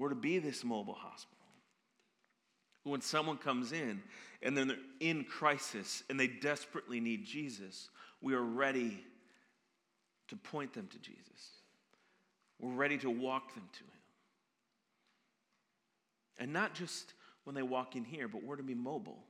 We're 0.00 0.08
to 0.08 0.14
be 0.14 0.38
this 0.38 0.64
mobile 0.64 0.94
hospital. 0.94 1.36
When 2.84 3.02
someone 3.02 3.36
comes 3.36 3.72
in 3.72 4.02
and 4.42 4.56
then 4.56 4.68
they're 4.68 4.76
in 4.98 5.24
crisis 5.24 6.02
and 6.08 6.18
they 6.18 6.26
desperately 6.26 7.00
need 7.00 7.26
Jesus, 7.26 7.90
we 8.22 8.32
are 8.32 8.42
ready 8.42 9.04
to 10.28 10.36
point 10.36 10.72
them 10.72 10.88
to 10.90 10.98
Jesus. 10.98 11.50
We're 12.58 12.72
ready 12.72 12.96
to 12.96 13.10
walk 13.10 13.52
them 13.54 13.68
to 13.70 13.80
Him. 13.80 14.00
And 16.38 16.52
not 16.54 16.72
just 16.72 17.12
when 17.44 17.54
they 17.54 17.62
walk 17.62 17.94
in 17.94 18.04
here, 18.04 18.26
but 18.26 18.42
we're 18.42 18.56
to 18.56 18.62
be 18.62 18.74
mobile 18.74 19.22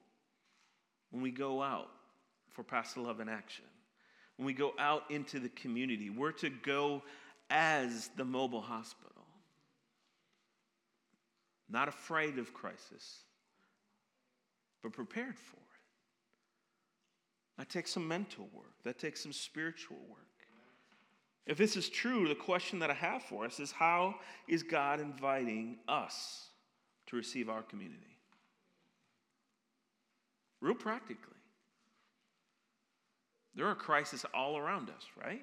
when 1.11 1.20
we 1.20 1.33
go 1.33 1.61
out 1.61 1.90
for 2.50 2.62
Pastor 2.62 3.00
Love 3.00 3.18
in 3.18 3.28
action, 3.28 3.64
when 4.37 4.46
we 4.46 4.52
go 4.52 4.74
out 4.78 5.11
into 5.11 5.40
the 5.40 5.48
community, 5.48 6.11
we're 6.11 6.30
to 6.30 6.48
go 6.48 7.02
as 7.50 8.09
the 8.16 8.24
mobile 8.24 8.61
hospital. 8.61 9.19
Not 11.70 11.88
afraid 11.88 12.38
of 12.38 12.52
crisis, 12.52 13.20
but 14.83 14.92
prepared 14.92 15.38
for 15.38 15.56
it. 15.56 15.62
That 17.59 17.68
takes 17.68 17.92
some 17.92 18.09
mental 18.09 18.48
work, 18.52 18.83
that 18.85 18.98
takes 18.98 19.22
some 19.22 19.33
spiritual 19.33 19.98
work. 20.09 20.18
If 21.46 21.59
this 21.59 21.76
is 21.76 21.88
true, 21.88 22.28
the 22.28 22.35
question 22.35 22.78
that 22.80 22.90
I 22.90 22.94
have 22.94 23.22
for 23.22 23.44
us 23.44 23.61
is 23.61 23.72
how 23.72 24.16
is 24.48 24.62
God 24.62 25.00
inviting 25.00 25.78
us 25.88 26.48
to 27.06 27.16
receive 27.16 27.48
our 27.48 27.62
community? 27.62 28.11
real 30.61 30.74
practically. 30.74 31.26
There 33.54 33.66
are 33.66 33.74
crises 33.74 34.24
all 34.33 34.56
around 34.56 34.90
us, 34.90 35.04
right? 35.20 35.42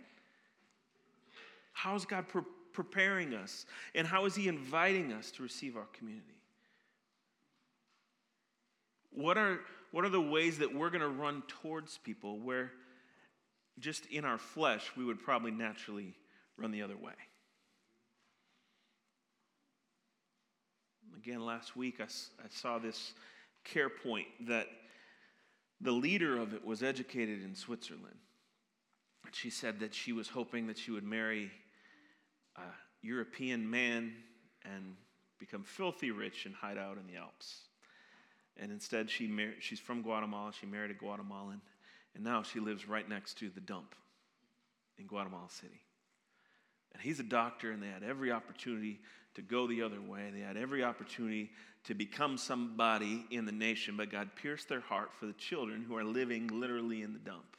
How 1.73 1.95
is 1.95 2.05
God 2.05 2.27
pre- 2.27 2.41
preparing 2.77 3.33
us? 3.33 3.65
And 3.95 4.05
how 4.05 4.25
is 4.25 4.35
He 4.35 4.47
inviting 4.47 5.11
us 5.11 5.31
to 5.31 5.41
receive 5.41 5.75
our 5.75 5.87
community? 5.97 6.39
What 9.11 9.35
are, 9.35 9.61
what 9.91 10.05
are 10.05 10.09
the 10.09 10.21
ways 10.21 10.59
that 10.59 10.75
we're 10.75 10.91
going 10.91 11.01
to 11.01 11.09
run 11.09 11.41
towards 11.47 11.97
people 11.97 12.37
where 12.37 12.71
just 13.79 14.05
in 14.05 14.25
our 14.25 14.37
flesh 14.37 14.91
we 14.95 15.03
would 15.03 15.19
probably 15.19 15.49
naturally 15.49 16.13
run 16.55 16.69
the 16.69 16.83
other 16.83 16.95
way? 16.95 17.13
Again, 21.17 21.43
last 21.43 21.75
week 21.75 21.95
I, 21.99 22.03
I 22.03 22.47
saw 22.51 22.77
this 22.77 23.13
care 23.63 23.89
point 23.89 24.27
that 24.41 24.67
the 25.81 25.91
leader 25.91 26.37
of 26.37 26.53
it 26.53 26.63
was 26.63 26.83
educated 26.83 27.43
in 27.43 27.55
Switzerland. 27.55 28.19
She 29.31 29.49
said 29.49 29.79
that 29.79 29.95
she 29.95 30.13
was 30.13 30.29
hoping 30.29 30.67
that 30.67 30.77
she 30.77 30.91
would 30.91 31.03
marry 31.03 31.51
a 32.57 32.61
European 33.01 33.69
man 33.69 34.13
and 34.63 34.95
become 35.39 35.63
filthy 35.63 36.11
rich 36.11 36.45
and 36.45 36.55
hide 36.55 36.77
out 36.77 36.97
in 36.97 37.07
the 37.07 37.19
Alps. 37.19 37.61
And 38.57 38.71
instead, 38.71 39.09
she 39.09 39.27
mar- 39.27 39.53
she's 39.59 39.79
from 39.79 40.01
Guatemala. 40.01 40.51
She 40.59 40.65
married 40.65 40.91
a 40.91 40.95
Guatemalan. 40.95 41.61
And 42.15 42.23
now 42.23 42.41
she 42.41 42.59
lives 42.59 42.87
right 42.87 43.07
next 43.07 43.37
to 43.39 43.49
the 43.49 43.61
dump 43.61 43.93
in 44.97 45.05
Guatemala 45.05 45.49
City. 45.49 45.81
And 46.93 47.01
he's 47.01 47.19
a 47.19 47.23
doctor, 47.23 47.71
and 47.71 47.81
they 47.81 47.87
had 47.87 48.03
every 48.03 48.31
opportunity 48.31 48.99
to 49.35 49.43
go 49.43 49.67
the 49.67 49.83
other 49.83 50.01
way. 50.01 50.31
They 50.33 50.39
had 50.39 50.57
every 50.57 50.83
opportunity 50.83 51.51
to 51.83 51.93
become 51.93 52.37
somebody 52.37 53.25
in 53.29 53.45
the 53.45 53.51
nation, 53.51 53.95
but 53.95 54.11
God 54.11 54.31
pierced 54.35 54.67
their 54.67 54.79
heart 54.79 55.13
for 55.13 55.27
the 55.27 55.33
children 55.33 55.85
who 55.87 55.95
are 55.95 56.03
living 56.03 56.47
literally 56.47 57.03
in 57.03 57.13
the 57.13 57.19
dump. 57.19 57.55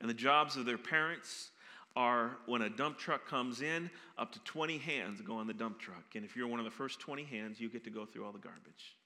And 0.00 0.10
the 0.10 0.14
jobs 0.14 0.56
of 0.56 0.66
their 0.66 0.78
parents 0.78 1.50
are 1.96 2.36
when 2.46 2.62
a 2.62 2.70
dump 2.70 2.98
truck 2.98 3.26
comes 3.26 3.62
in, 3.62 3.90
up 4.16 4.32
to 4.32 4.38
20 4.40 4.78
hands 4.78 5.20
go 5.20 5.36
on 5.36 5.46
the 5.46 5.54
dump 5.54 5.78
truck. 5.78 6.14
And 6.14 6.24
if 6.24 6.36
you're 6.36 6.46
one 6.46 6.60
of 6.60 6.64
the 6.64 6.70
first 6.70 7.00
20 7.00 7.24
hands, 7.24 7.60
you 7.60 7.68
get 7.68 7.84
to 7.84 7.90
go 7.90 8.04
through 8.04 8.24
all 8.24 8.32
the 8.32 8.38
garbage. 8.38 8.96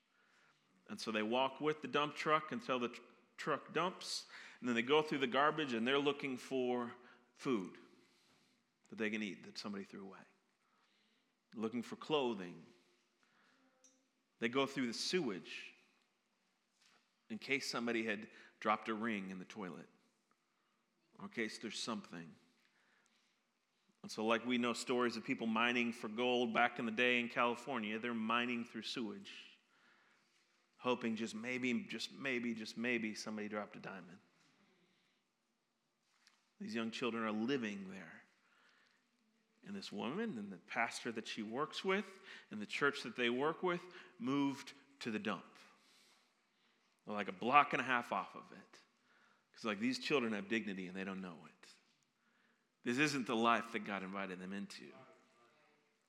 And 0.90 1.00
so 1.00 1.10
they 1.10 1.22
walk 1.22 1.60
with 1.60 1.80
the 1.80 1.88
dump 1.88 2.14
truck 2.14 2.52
until 2.52 2.78
the 2.78 2.88
tr- 2.88 3.00
truck 3.36 3.72
dumps, 3.72 4.24
and 4.60 4.68
then 4.68 4.76
they 4.76 4.82
go 4.82 5.02
through 5.02 5.18
the 5.18 5.26
garbage 5.26 5.72
and 5.72 5.86
they're 5.86 5.98
looking 5.98 6.36
for 6.36 6.92
food 7.36 7.70
that 8.90 8.98
they 8.98 9.10
can 9.10 9.22
eat 9.22 9.44
that 9.44 9.58
somebody 9.58 9.84
threw 9.84 10.02
away, 10.02 10.18
looking 11.56 11.82
for 11.82 11.96
clothing, 11.96 12.54
they 14.40 14.48
go 14.48 14.66
through 14.66 14.86
the 14.86 14.92
sewage 14.92 15.72
in 17.30 17.38
case 17.38 17.70
somebody 17.70 18.04
had 18.04 18.26
dropped 18.60 18.88
a 18.88 18.94
ring 18.94 19.28
in 19.30 19.38
the 19.38 19.44
toilet, 19.46 19.88
or 21.18 21.24
in 21.24 21.30
case 21.30 21.58
there's 21.60 21.78
something. 21.78 22.26
And 24.04 24.12
so, 24.12 24.22
like 24.22 24.44
we 24.46 24.58
know 24.58 24.74
stories 24.74 25.16
of 25.16 25.24
people 25.24 25.46
mining 25.46 25.90
for 25.90 26.08
gold 26.08 26.52
back 26.52 26.78
in 26.78 26.84
the 26.84 26.92
day 26.92 27.20
in 27.20 27.30
California, 27.30 27.98
they're 27.98 28.12
mining 28.12 28.62
through 28.62 28.82
sewage, 28.82 29.30
hoping 30.76 31.16
just 31.16 31.34
maybe, 31.34 31.86
just 31.88 32.10
maybe, 32.20 32.52
just 32.52 32.76
maybe 32.76 33.14
somebody 33.14 33.48
dropped 33.48 33.76
a 33.76 33.78
diamond. 33.78 34.18
These 36.60 36.74
young 36.74 36.90
children 36.90 37.24
are 37.24 37.32
living 37.32 37.86
there. 37.90 38.12
And 39.66 39.74
this 39.74 39.90
woman 39.90 40.34
and 40.36 40.52
the 40.52 40.58
pastor 40.68 41.10
that 41.12 41.26
she 41.26 41.42
works 41.42 41.82
with 41.82 42.04
and 42.50 42.60
the 42.60 42.66
church 42.66 43.04
that 43.04 43.16
they 43.16 43.30
work 43.30 43.62
with 43.62 43.80
moved 44.18 44.74
to 45.00 45.10
the 45.10 45.18
dump. 45.18 45.44
Like 47.06 47.28
a 47.28 47.32
block 47.32 47.72
and 47.72 47.80
a 47.80 47.84
half 47.86 48.12
off 48.12 48.34
of 48.34 48.42
it. 48.52 48.78
Because, 49.50 49.64
like, 49.64 49.80
these 49.80 49.98
children 49.98 50.34
have 50.34 50.50
dignity 50.50 50.88
and 50.88 50.94
they 50.94 51.04
don't 51.04 51.22
know 51.22 51.36
it. 51.46 51.53
This 52.84 52.98
isn't 52.98 53.26
the 53.26 53.36
life 53.36 53.72
that 53.72 53.86
God 53.86 54.02
invited 54.02 54.40
them 54.40 54.52
into. 54.52 54.84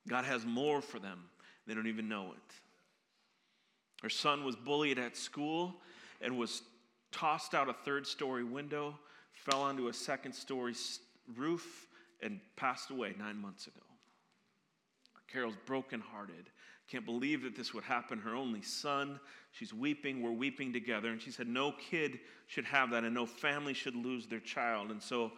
God 0.08 0.26
has 0.26 0.46
more 0.46 0.82
for 0.82 1.00
them, 1.00 1.24
they 1.68 1.74
don't 1.74 1.88
even 1.88 2.08
know 2.08 2.34
it. 2.34 2.54
Her 4.02 4.10
son 4.10 4.44
was 4.44 4.56
bullied 4.56 5.00
at 5.00 5.18
school 5.18 5.76
and 6.22 6.38
was 6.38 6.62
tossed 7.12 7.54
out 7.54 7.70
a 7.70 7.74
third 7.74 8.06
story 8.06 8.44
window, 8.44 9.00
fell 9.34 9.62
onto 9.62 9.88
a 9.88 9.94
second 9.94 10.34
story 10.34 10.76
roof, 11.36 11.88
and 12.22 12.40
passed 12.56 12.92
away 12.92 13.16
nine 13.18 13.38
months 13.38 13.68
ago. 13.68 13.82
Carol's 15.28 15.56
brokenhearted. 15.66 16.50
Can't 16.88 17.06
believe 17.06 17.42
that 17.44 17.56
this 17.56 17.74
would 17.74 17.84
happen. 17.84 18.20
Her 18.20 18.36
only 18.36 18.62
son, 18.62 19.20
she's 19.52 19.74
weeping. 19.74 20.22
We're 20.22 20.32
weeping 20.32 20.72
together. 20.72 21.10
And 21.10 21.22
she 21.22 21.32
said, 21.32 21.48
No 21.48 21.72
kid 21.72 22.20
should 22.48 22.66
have 22.66 22.92
that, 22.92 23.04
and 23.04 23.14
no 23.14 23.26
family 23.26 23.74
should 23.74 23.96
lose 23.96 24.28
their 24.28 24.40
child. 24.40 24.92
And 24.92 25.02
so, 25.02 25.32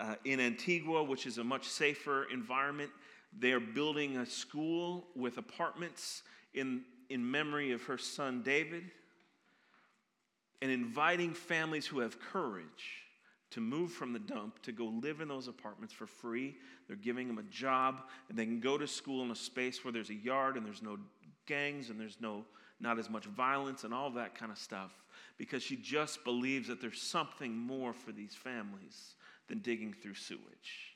uh, 0.00 0.16
in 0.24 0.40
Antigua, 0.40 1.02
which 1.02 1.26
is 1.26 1.38
a 1.38 1.44
much 1.44 1.68
safer 1.68 2.26
environment, 2.32 2.90
They 3.36 3.52
are 3.52 3.60
building 3.60 4.16
a 4.18 4.26
school 4.26 5.06
with 5.14 5.38
apartments 5.38 6.22
in, 6.52 6.82
in 7.08 7.28
memory 7.28 7.72
of 7.72 7.82
her 7.84 7.98
son 7.98 8.42
David 8.42 8.84
and 10.62 10.70
inviting 10.70 11.34
families 11.34 11.86
who 11.86 12.00
have 12.00 12.18
courage 12.20 13.02
to 13.50 13.60
move 13.60 13.92
from 13.92 14.12
the 14.12 14.18
dump 14.18 14.62
to 14.62 14.72
go 14.72 14.86
live 14.86 15.20
in 15.20 15.28
those 15.28 15.46
apartments 15.46 15.92
for 15.92 16.06
free. 16.06 16.56
They're 16.88 16.96
giving 16.96 17.28
them 17.28 17.38
a 17.38 17.42
job, 17.44 18.02
and 18.28 18.38
they 18.38 18.46
can 18.46 18.60
go 18.60 18.78
to 18.78 18.86
school 18.86 19.22
in 19.22 19.30
a 19.30 19.36
space 19.36 19.84
where 19.84 19.92
there's 19.92 20.10
a 20.10 20.14
yard 20.14 20.56
and 20.56 20.66
there's 20.66 20.82
no 20.82 20.98
gangs 21.46 21.90
and 21.90 22.00
there's 22.00 22.16
no 22.20 22.44
not 22.80 22.98
as 22.98 23.08
much 23.08 23.24
violence 23.26 23.84
and 23.84 23.94
all 23.94 24.10
that 24.10 24.34
kind 24.34 24.50
of 24.50 24.58
stuff 24.58 24.90
because 25.38 25.62
she 25.62 25.76
just 25.76 26.24
believes 26.24 26.68
that 26.68 26.80
there's 26.80 27.00
something 27.00 27.56
more 27.56 27.92
for 27.92 28.12
these 28.12 28.34
families 28.34 29.14
than 29.48 29.58
digging 29.58 29.94
through 29.94 30.14
sewage. 30.14 30.94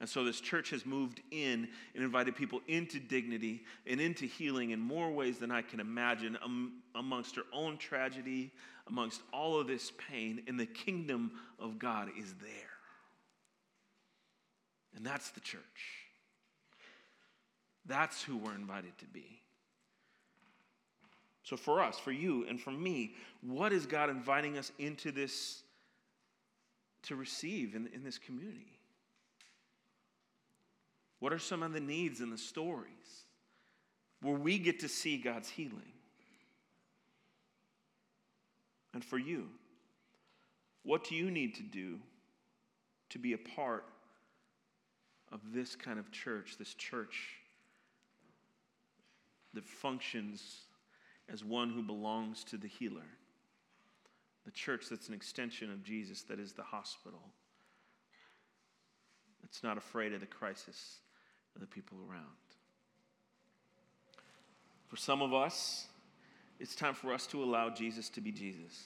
And 0.00 0.08
so 0.08 0.24
this 0.24 0.40
church 0.40 0.70
has 0.70 0.84
moved 0.84 1.22
in 1.30 1.68
and 1.94 2.04
invited 2.04 2.36
people 2.36 2.60
into 2.66 2.98
dignity 2.98 3.62
and 3.86 4.00
into 4.00 4.26
healing 4.26 4.70
in 4.70 4.80
more 4.80 5.10
ways 5.10 5.38
than 5.38 5.50
I 5.50 5.62
can 5.62 5.80
imagine 5.80 6.36
um, 6.42 6.82
amongst 6.94 7.36
her 7.36 7.44
own 7.52 7.78
tragedy, 7.78 8.52
amongst 8.88 9.22
all 9.32 9.58
of 9.58 9.66
this 9.66 9.92
pain, 10.10 10.42
and 10.46 10.58
the 10.58 10.66
kingdom 10.66 11.32
of 11.58 11.78
God 11.78 12.10
is 12.18 12.34
there. 12.40 12.50
And 14.96 15.06
that's 15.06 15.30
the 15.30 15.40
church. 15.40 15.62
That's 17.86 18.22
who 18.22 18.36
we're 18.36 18.54
invited 18.54 18.96
to 18.98 19.06
be. 19.06 19.40
So, 21.42 21.56
for 21.56 21.82
us, 21.82 21.98
for 21.98 22.12
you, 22.12 22.46
and 22.48 22.58
for 22.58 22.70
me, 22.70 23.14
what 23.42 23.72
is 23.72 23.84
God 23.84 24.08
inviting 24.08 24.56
us 24.56 24.72
into 24.78 25.12
this 25.12 25.63
to 27.04 27.16
receive 27.16 27.74
in, 27.74 27.88
in 27.94 28.02
this 28.02 28.18
community? 28.18 28.78
What 31.20 31.32
are 31.32 31.38
some 31.38 31.62
of 31.62 31.72
the 31.72 31.80
needs 31.80 32.20
and 32.20 32.32
the 32.32 32.38
stories 32.38 33.24
where 34.20 34.34
we 34.34 34.58
get 34.58 34.80
to 34.80 34.88
see 34.88 35.16
God's 35.16 35.48
healing? 35.48 35.92
And 38.92 39.04
for 39.04 39.18
you, 39.18 39.48
what 40.82 41.04
do 41.08 41.14
you 41.14 41.30
need 41.30 41.54
to 41.56 41.62
do 41.62 41.98
to 43.10 43.18
be 43.18 43.32
a 43.32 43.38
part 43.38 43.84
of 45.32 45.40
this 45.52 45.74
kind 45.74 45.98
of 45.98 46.10
church, 46.12 46.56
this 46.58 46.74
church 46.74 47.36
that 49.54 49.66
functions 49.66 50.60
as 51.32 51.42
one 51.42 51.70
who 51.70 51.82
belongs 51.82 52.44
to 52.44 52.56
the 52.56 52.68
healer? 52.68 53.06
The 54.44 54.50
church 54.50 54.86
that's 54.90 55.08
an 55.08 55.14
extension 55.14 55.70
of 55.70 55.82
Jesus, 55.82 56.22
that 56.22 56.38
is 56.38 56.52
the 56.52 56.62
hospital. 56.62 57.22
It's 59.44 59.62
not 59.62 59.78
afraid 59.78 60.12
of 60.12 60.20
the 60.20 60.26
crisis 60.26 60.98
of 61.54 61.60
the 61.60 61.66
people 61.66 61.98
around. 62.10 62.24
For 64.88 64.96
some 64.96 65.22
of 65.22 65.32
us, 65.32 65.86
it's 66.60 66.74
time 66.74 66.94
for 66.94 67.12
us 67.12 67.26
to 67.28 67.42
allow 67.42 67.70
Jesus 67.70 68.08
to 68.10 68.20
be 68.20 68.32
Jesus. 68.32 68.84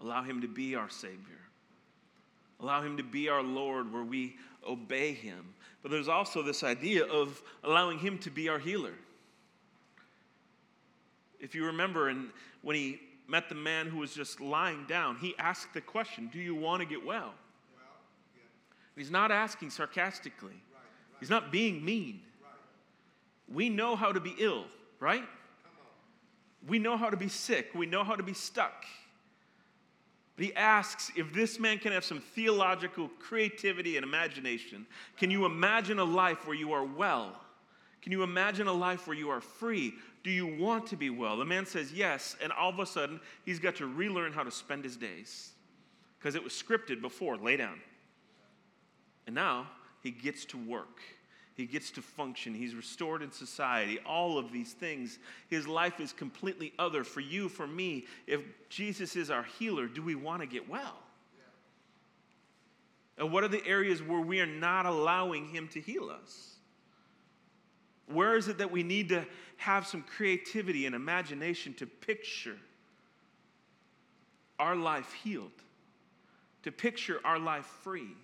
Allow 0.00 0.22
him 0.22 0.40
to 0.40 0.48
be 0.48 0.74
our 0.74 0.88
Savior. 0.88 1.40
Allow 2.60 2.82
him 2.82 2.96
to 2.96 3.02
be 3.02 3.28
our 3.28 3.42
Lord 3.42 3.92
where 3.92 4.02
we 4.02 4.36
obey 4.68 5.12
him. 5.12 5.54
But 5.82 5.90
there's 5.90 6.08
also 6.08 6.42
this 6.42 6.62
idea 6.62 7.04
of 7.06 7.40
allowing 7.64 7.98
him 7.98 8.18
to 8.18 8.30
be 8.30 8.48
our 8.48 8.58
healer. 8.58 8.94
If 11.40 11.54
you 11.54 11.66
remember, 11.66 12.08
and 12.08 12.30
when 12.62 12.76
he 12.76 13.00
met 13.26 13.48
the 13.48 13.54
man 13.54 13.86
who 13.86 13.98
was 13.98 14.12
just 14.12 14.40
lying 14.40 14.84
down, 14.86 15.16
he 15.16 15.34
asked 15.38 15.72
the 15.72 15.80
question 15.80 16.28
Do 16.32 16.38
you 16.38 16.54
want 16.54 16.80
to 16.80 16.86
get 16.86 17.04
well? 17.04 17.32
well 17.74 17.84
yeah. 18.34 18.42
He's 18.96 19.10
not 19.10 19.30
asking 19.30 19.70
sarcastically, 19.70 20.48
right, 20.48 20.54
right. 20.74 21.20
he's 21.20 21.30
not 21.30 21.50
being 21.50 21.84
mean. 21.84 22.20
Right. 22.42 23.54
We 23.54 23.68
know 23.68 23.96
how 23.96 24.12
to 24.12 24.20
be 24.20 24.34
ill, 24.38 24.64
right? 24.98 25.24
We 26.66 26.78
know 26.78 26.96
how 26.96 27.08
to 27.08 27.16
be 27.16 27.28
sick, 27.28 27.70
we 27.74 27.86
know 27.86 28.04
how 28.04 28.16
to 28.16 28.22
be 28.22 28.34
stuck. 28.34 28.84
But 30.36 30.46
he 30.46 30.54
asks 30.54 31.12
if 31.16 31.32
this 31.34 31.58
man 31.58 31.78
can 31.78 31.92
have 31.92 32.04
some 32.04 32.20
theological 32.20 33.10
creativity 33.18 33.96
and 33.96 34.04
imagination. 34.04 34.86
Can 35.18 35.30
you 35.30 35.44
imagine 35.44 35.98
a 35.98 36.04
life 36.04 36.46
where 36.46 36.56
you 36.56 36.72
are 36.72 36.84
well? 36.84 37.39
Can 38.02 38.12
you 38.12 38.22
imagine 38.22 38.66
a 38.66 38.72
life 38.72 39.06
where 39.06 39.16
you 39.16 39.30
are 39.30 39.40
free? 39.40 39.94
Do 40.24 40.30
you 40.30 40.46
want 40.46 40.86
to 40.88 40.96
be 40.96 41.10
well? 41.10 41.36
The 41.36 41.44
man 41.44 41.66
says 41.66 41.92
yes, 41.92 42.36
and 42.42 42.52
all 42.52 42.70
of 42.70 42.78
a 42.78 42.86
sudden, 42.86 43.20
he's 43.44 43.58
got 43.58 43.76
to 43.76 43.86
relearn 43.86 44.32
how 44.32 44.42
to 44.42 44.50
spend 44.50 44.84
his 44.84 44.96
days 44.96 45.52
because 46.18 46.34
it 46.34 46.42
was 46.42 46.52
scripted 46.52 47.00
before 47.00 47.36
lay 47.36 47.56
down. 47.56 47.80
And 49.26 49.34
now 49.34 49.66
he 50.02 50.10
gets 50.10 50.44
to 50.46 50.58
work. 50.58 51.00
He 51.54 51.66
gets 51.66 51.90
to 51.92 52.02
function. 52.02 52.54
He's 52.54 52.74
restored 52.74 53.22
in 53.22 53.30
society. 53.30 53.98
All 54.06 54.38
of 54.38 54.50
these 54.50 54.72
things. 54.72 55.18
His 55.48 55.68
life 55.68 56.00
is 56.00 56.12
completely 56.12 56.72
other 56.78 57.04
for 57.04 57.20
you, 57.20 57.50
for 57.50 57.66
me. 57.66 58.06
If 58.26 58.40
Jesus 58.70 59.14
is 59.14 59.30
our 59.30 59.42
healer, 59.58 59.86
do 59.86 60.02
we 60.02 60.14
want 60.14 60.40
to 60.40 60.46
get 60.46 60.68
well? 60.68 60.96
And 63.18 63.30
what 63.30 63.44
are 63.44 63.48
the 63.48 63.64
areas 63.66 64.02
where 64.02 64.20
we 64.20 64.40
are 64.40 64.46
not 64.46 64.86
allowing 64.86 65.48
him 65.48 65.68
to 65.68 65.80
heal 65.80 66.08
us? 66.08 66.49
Where 68.12 68.36
is 68.36 68.48
it 68.48 68.58
that 68.58 68.70
we 68.70 68.82
need 68.82 69.08
to 69.10 69.24
have 69.56 69.86
some 69.86 70.02
creativity 70.02 70.86
and 70.86 70.94
imagination 70.94 71.74
to 71.74 71.86
picture 71.86 72.56
our 74.58 74.76
life 74.76 75.12
healed, 75.12 75.50
to 76.64 76.72
picture 76.72 77.20
our 77.24 77.38
life 77.38 77.66
free? 77.82 78.16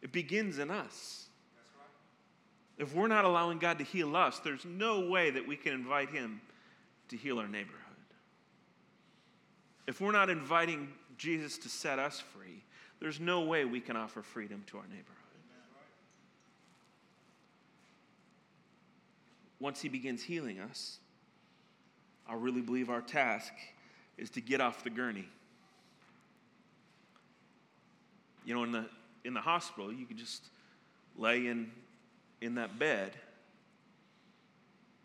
It 0.00 0.12
begins 0.12 0.58
in 0.58 0.70
us. 0.70 1.26
If 2.78 2.94
we're 2.94 3.08
not 3.08 3.24
allowing 3.24 3.58
God 3.58 3.78
to 3.78 3.84
heal 3.84 4.16
us, 4.16 4.40
there's 4.40 4.64
no 4.64 5.08
way 5.08 5.30
that 5.30 5.46
we 5.46 5.56
can 5.56 5.74
invite 5.74 6.10
Him 6.10 6.40
to 7.08 7.16
heal 7.16 7.38
our 7.38 7.46
neighborhood. 7.46 7.78
If 9.86 10.00
we're 10.00 10.12
not 10.12 10.30
inviting 10.30 10.88
Jesus 11.18 11.58
to 11.58 11.68
set 11.68 11.98
us 11.98 12.20
free, 12.20 12.64
there's 12.98 13.20
no 13.20 13.42
way 13.42 13.64
we 13.64 13.80
can 13.80 13.96
offer 13.96 14.22
freedom 14.22 14.64
to 14.68 14.78
our 14.78 14.84
neighborhood. 14.84 15.21
Once 19.62 19.80
He 19.80 19.88
begins 19.88 20.24
healing 20.24 20.58
us, 20.58 20.98
I 22.28 22.34
really 22.34 22.60
believe 22.60 22.90
our 22.90 23.00
task 23.00 23.52
is 24.18 24.28
to 24.30 24.40
get 24.40 24.60
off 24.60 24.82
the 24.82 24.90
gurney. 24.90 25.28
You 28.44 28.54
know, 28.54 28.64
in 28.64 28.72
the, 28.72 28.86
in 29.24 29.34
the 29.34 29.40
hospital, 29.40 29.92
you 29.92 30.04
can 30.04 30.18
just 30.18 30.42
lay 31.16 31.46
in, 31.46 31.70
in 32.40 32.56
that 32.56 32.76
bed. 32.76 33.12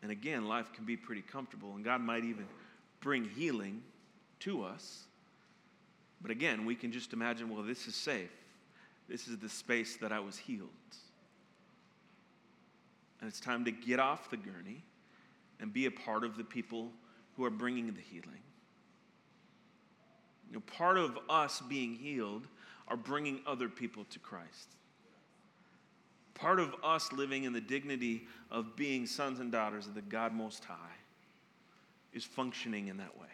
And 0.01 0.11
again, 0.11 0.47
life 0.47 0.73
can 0.73 0.85
be 0.85 0.97
pretty 0.97 1.21
comfortable, 1.21 1.73
and 1.75 1.85
God 1.85 2.01
might 2.01 2.23
even 2.23 2.47
bring 2.99 3.25
healing 3.25 3.83
to 4.39 4.63
us. 4.63 5.03
But 6.19 6.31
again, 6.31 6.65
we 6.65 6.73
can 6.73 6.91
just 6.91 7.13
imagine 7.13 7.49
well, 7.49 7.61
this 7.61 7.87
is 7.87 7.95
safe. 7.95 8.31
This 9.07 9.27
is 9.27 9.37
the 9.37 9.49
space 9.49 9.97
that 9.97 10.11
I 10.11 10.19
was 10.19 10.35
healed. 10.35 10.69
And 13.19 13.27
it's 13.27 13.39
time 13.39 13.65
to 13.65 13.71
get 13.71 13.99
off 13.99 14.29
the 14.29 14.37
gurney 14.37 14.83
and 15.59 15.73
be 15.73 15.85
a 15.85 15.91
part 15.91 16.23
of 16.23 16.37
the 16.37 16.43
people 16.43 16.91
who 17.35 17.43
are 17.43 17.49
bringing 17.49 17.87
the 17.87 18.01
healing. 18.01 18.41
You 20.49 20.55
know, 20.55 20.63
part 20.77 20.97
of 20.97 21.17
us 21.29 21.61
being 21.67 21.95
healed 21.95 22.47
are 22.87 22.97
bringing 22.97 23.41
other 23.45 23.67
people 23.67 24.05
to 24.11 24.19
Christ. 24.19 24.75
Part 26.35 26.59
of 26.59 26.75
us 26.83 27.11
living 27.11 27.43
in 27.43 27.53
the 27.53 27.61
dignity 27.61 28.27
of 28.51 28.75
being 28.75 29.07
sons 29.07 29.39
and 29.39 29.51
daughters 29.51 29.87
of 29.87 29.95
the 29.95 30.01
God 30.01 30.33
Most 30.33 30.63
High 30.63 30.75
is 32.13 32.23
functioning 32.23 32.87
in 32.87 32.97
that 32.97 33.17
way. 33.19 33.27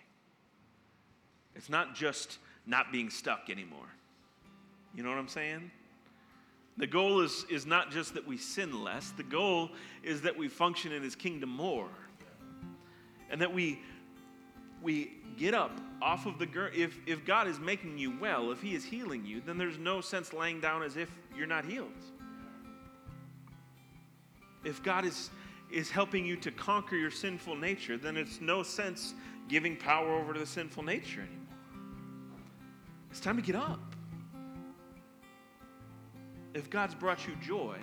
It's 1.56 1.69
not 1.69 1.93
just 1.93 2.39
not 2.65 2.91
being 2.91 3.10
stuck 3.10 3.50
anymore. 3.50 3.80
You 4.95 5.03
know 5.03 5.10
what 5.10 5.18
I'm 5.18 5.28
saying? 5.28 5.70
The 6.78 6.88
goal 6.88 7.21
is, 7.21 7.45
is 7.49 7.65
not 7.65 7.91
just 7.91 8.15
that 8.15 8.26
we 8.28 8.38
sin 8.38 8.84
less, 8.84 9.11
the 9.11 9.24
goal 9.24 9.69
is 10.01 10.21
that 10.21 10.36
we 10.36 10.47
function 10.47 10.91
in 10.91 11.03
His 11.03 11.15
kingdom 11.15 11.49
more. 11.49 11.89
And 13.30 13.41
that 13.41 13.53
we, 13.53 13.80
we 14.82 15.11
get 15.38 15.53
up 15.53 15.71
off 16.01 16.26
of 16.26 16.39
the 16.39 16.45
gurney. 16.45 16.78
If, 16.78 16.97
if 17.05 17.26
God 17.26 17.47
is 17.47 17.59
making 17.59 17.97
you 17.97 18.17
well, 18.19 18.51
if 18.51 18.61
He 18.61 18.74
is 18.74 18.84
healing 18.84 19.26
you, 19.26 19.41
then 19.45 19.57
there's 19.57 19.78
no 19.78 20.01
sense 20.01 20.34
laying 20.34 20.59
down 20.59 20.84
as 20.84 20.97
if 20.97 21.09
you're 21.36 21.47
not 21.47 21.65
healed. 21.65 21.91
If 24.63 24.82
God 24.82 25.05
is, 25.05 25.30
is 25.71 25.91
helping 25.91 26.26
you 26.26 26.36
to 26.38 26.51
conquer 26.51 26.95
your 26.95 27.11
sinful 27.11 27.55
nature, 27.55 27.97
then 27.97 28.17
it's 28.17 28.41
no 28.41 28.63
sense 28.63 29.13
giving 29.47 29.76
power 29.76 30.13
over 30.13 30.34
to 30.34 30.39
the 30.39 30.45
sinful 30.45 30.84
nature 30.84 31.21
anymore. 31.21 31.39
It's 33.11 33.19
time 33.19 33.36
to 33.36 33.43
get 33.43 33.55
up 33.55 33.93
if 36.54 36.70
God's 36.70 36.95
brought 36.95 37.28
you 37.28 37.36
joy, 37.41 37.78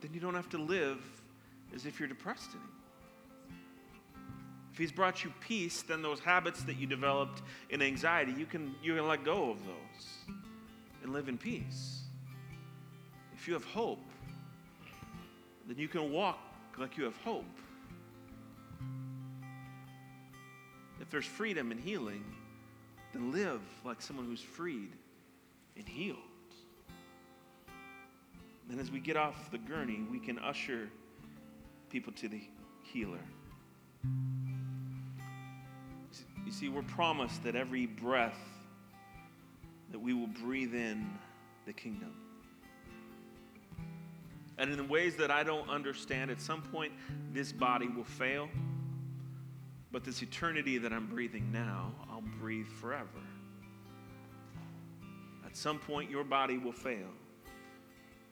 then 0.00 0.14
you 0.14 0.20
don't 0.20 0.34
have 0.34 0.48
to 0.50 0.58
live 0.58 0.98
as 1.74 1.86
if 1.86 1.98
you're 1.98 2.08
depressed 2.08 2.50
anymore. 2.50 2.68
If 4.72 4.78
he's 4.78 4.92
brought 4.92 5.24
you 5.24 5.32
peace, 5.40 5.82
then 5.82 6.02
those 6.02 6.20
habits 6.20 6.62
that 6.62 6.76
you 6.76 6.86
developed 6.86 7.42
in 7.70 7.82
anxiety, 7.82 8.32
you 8.32 8.46
can, 8.46 8.74
you 8.82 8.94
can 8.94 9.08
let 9.08 9.24
go 9.24 9.50
of 9.50 9.58
those 9.66 10.36
and 11.02 11.12
live 11.12 11.28
in 11.28 11.36
peace. 11.36 12.02
If 13.34 13.48
you 13.48 13.54
have 13.54 13.64
hope, 13.64 14.04
then 15.66 15.78
you 15.78 15.88
can 15.88 16.12
walk 16.12 16.38
like 16.78 16.96
you 16.96 17.04
have 17.04 17.16
hope. 17.18 17.44
If 21.00 21.10
there's 21.10 21.26
freedom 21.26 21.72
and 21.72 21.80
healing, 21.80 22.24
then 23.12 23.32
live 23.32 23.60
like 23.84 24.00
someone 24.00 24.26
who's 24.26 24.40
freed 24.40 24.92
and 25.76 25.88
healed. 25.88 26.18
And 28.70 28.80
as 28.80 28.90
we 28.90 29.00
get 29.00 29.16
off 29.16 29.50
the 29.50 29.58
gurney, 29.58 30.00
we 30.10 30.18
can 30.18 30.38
usher 30.38 30.88
people 31.90 32.12
to 32.14 32.28
the 32.28 32.40
healer. 32.82 33.20
You 36.44 36.52
see, 36.52 36.68
we're 36.68 36.82
promised 36.82 37.42
that 37.44 37.54
every 37.54 37.86
breath 37.86 38.38
that 39.90 39.98
we 39.98 40.12
will 40.12 40.26
breathe 40.26 40.74
in 40.74 41.10
the 41.66 41.72
kingdom. 41.72 42.14
And 44.58 44.72
in 44.72 44.88
ways 44.88 45.16
that 45.16 45.30
I 45.30 45.44
don't 45.44 45.68
understand, 45.70 46.30
at 46.30 46.40
some 46.40 46.62
point 46.62 46.92
this 47.32 47.52
body 47.52 47.88
will 47.88 48.04
fail. 48.04 48.48
But 49.90 50.04
this 50.04 50.22
eternity 50.22 50.78
that 50.78 50.92
I'm 50.92 51.06
breathing 51.06 51.50
now, 51.50 51.92
I'll 52.10 52.24
breathe 52.38 52.68
forever. 52.68 53.08
At 55.46 55.56
some 55.56 55.78
point, 55.78 56.10
your 56.10 56.24
body 56.24 56.58
will 56.58 56.72
fail. 56.72 57.08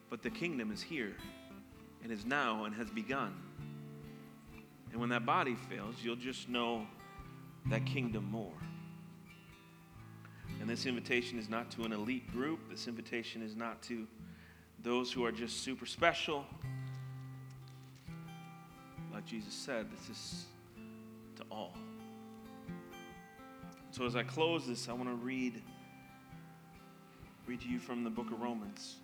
But 0.09 0.23
the 0.23 0.29
kingdom 0.29 0.71
is 0.71 0.81
here 0.81 1.15
and 2.03 2.11
is 2.11 2.25
now 2.25 2.65
and 2.65 2.75
has 2.75 2.89
begun. 2.89 3.33
And 4.91 5.01
when 5.01 5.09
that 5.09 5.25
body 5.25 5.55
fails, 5.69 5.95
you'll 6.01 6.15
just 6.15 6.47
know 6.49 6.87
that 7.69 7.85
kingdom 7.85 8.25
more. 8.31 8.53
And 10.61 10.69
this 10.69 10.85
invitation 10.85 11.37
is 11.37 11.49
not 11.49 11.69
to 11.71 11.83
an 11.83 11.91
elite 11.91 12.31
group, 12.31 12.69
this 12.69 12.87
invitation 12.87 13.41
is 13.41 13.55
not 13.55 13.81
to 13.83 14.07
those 14.83 15.11
who 15.11 15.25
are 15.25 15.31
just 15.31 15.61
super 15.63 15.85
special. 15.85 16.45
Like 19.13 19.25
Jesus 19.25 19.53
said, 19.53 19.87
this 19.91 20.09
is 20.09 20.45
to 21.35 21.43
all. 21.51 21.73
So 23.91 24.05
as 24.05 24.15
I 24.15 24.23
close 24.23 24.67
this, 24.67 24.89
I 24.89 24.93
want 24.93 25.09
to 25.09 25.15
read 25.15 25.61
read 27.47 27.61
to 27.61 27.69
you 27.69 27.79
from 27.79 28.03
the 28.03 28.09
book 28.09 28.29
of 28.31 28.41
Romans. 28.41 28.97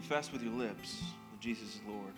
Confess 0.00 0.30
with 0.30 0.44
your 0.44 0.52
lips 0.52 1.02
that 1.32 1.40
Jesus 1.40 1.74
is 1.74 1.80
Lord 1.88 2.12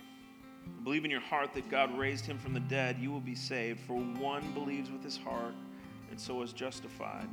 Believe 0.83 1.03
in 1.03 1.09
your 1.09 1.21
heart 1.21 1.51
that 1.55 1.67
God 1.69 1.97
raised 1.97 2.27
him 2.27 2.37
from 2.37 2.53
the 2.53 2.59
dead, 2.59 2.97
you 2.99 3.11
will 3.11 3.19
be 3.19 3.33
saved. 3.33 3.79
For 3.79 3.95
one 3.95 4.51
believes 4.53 4.91
with 4.91 5.03
his 5.03 5.17
heart, 5.17 5.55
and 6.11 6.19
so 6.19 6.43
is 6.43 6.53
justified. 6.53 7.27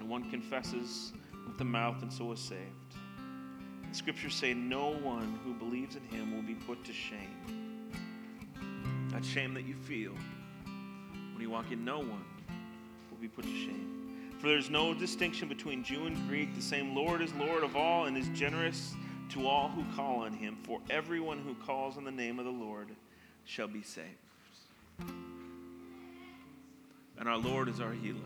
And 0.00 0.08
one 0.08 0.30
confesses 0.30 1.12
with 1.46 1.58
the 1.58 1.64
mouth, 1.64 2.00
and 2.00 2.10
so 2.10 2.32
is 2.32 2.40
saved. 2.40 2.60
The 3.90 3.94
scriptures 3.94 4.34
say, 4.34 4.54
No 4.54 4.92
one 4.92 5.38
who 5.44 5.52
believes 5.52 5.96
in 5.96 6.02
him 6.04 6.34
will 6.34 6.42
be 6.42 6.54
put 6.54 6.82
to 6.84 6.92
shame. 6.94 7.90
That 9.10 9.24
shame 9.24 9.52
that 9.52 9.66
you 9.66 9.74
feel 9.74 10.12
when 11.32 11.42
you 11.42 11.50
walk 11.50 11.70
in, 11.70 11.84
no 11.84 11.98
one 11.98 12.24
will 13.10 13.18
be 13.20 13.28
put 13.28 13.44
to 13.44 13.50
shame. 13.50 14.30
For 14.38 14.48
there's 14.48 14.70
no 14.70 14.94
distinction 14.94 15.48
between 15.48 15.84
Jew 15.84 16.06
and 16.06 16.28
Greek. 16.28 16.54
The 16.54 16.62
same 16.62 16.94
Lord 16.94 17.22
is 17.22 17.32
Lord 17.34 17.62
of 17.62 17.76
all 17.76 18.06
and 18.06 18.16
is 18.16 18.28
generous 18.34 18.94
to 19.34 19.48
all 19.48 19.68
who 19.68 19.84
call 19.96 20.20
on 20.20 20.32
him, 20.32 20.56
for 20.62 20.80
everyone 20.88 21.40
who 21.40 21.54
calls 21.66 21.96
on 21.96 22.04
the 22.04 22.10
name 22.12 22.38
of 22.38 22.44
the 22.44 22.52
Lord 22.52 22.88
shall 23.44 23.66
be 23.66 23.82
saved. 23.82 24.06
And 27.18 27.28
our 27.28 27.36
Lord 27.36 27.68
is 27.68 27.80
our 27.80 27.92
healer. 27.92 28.20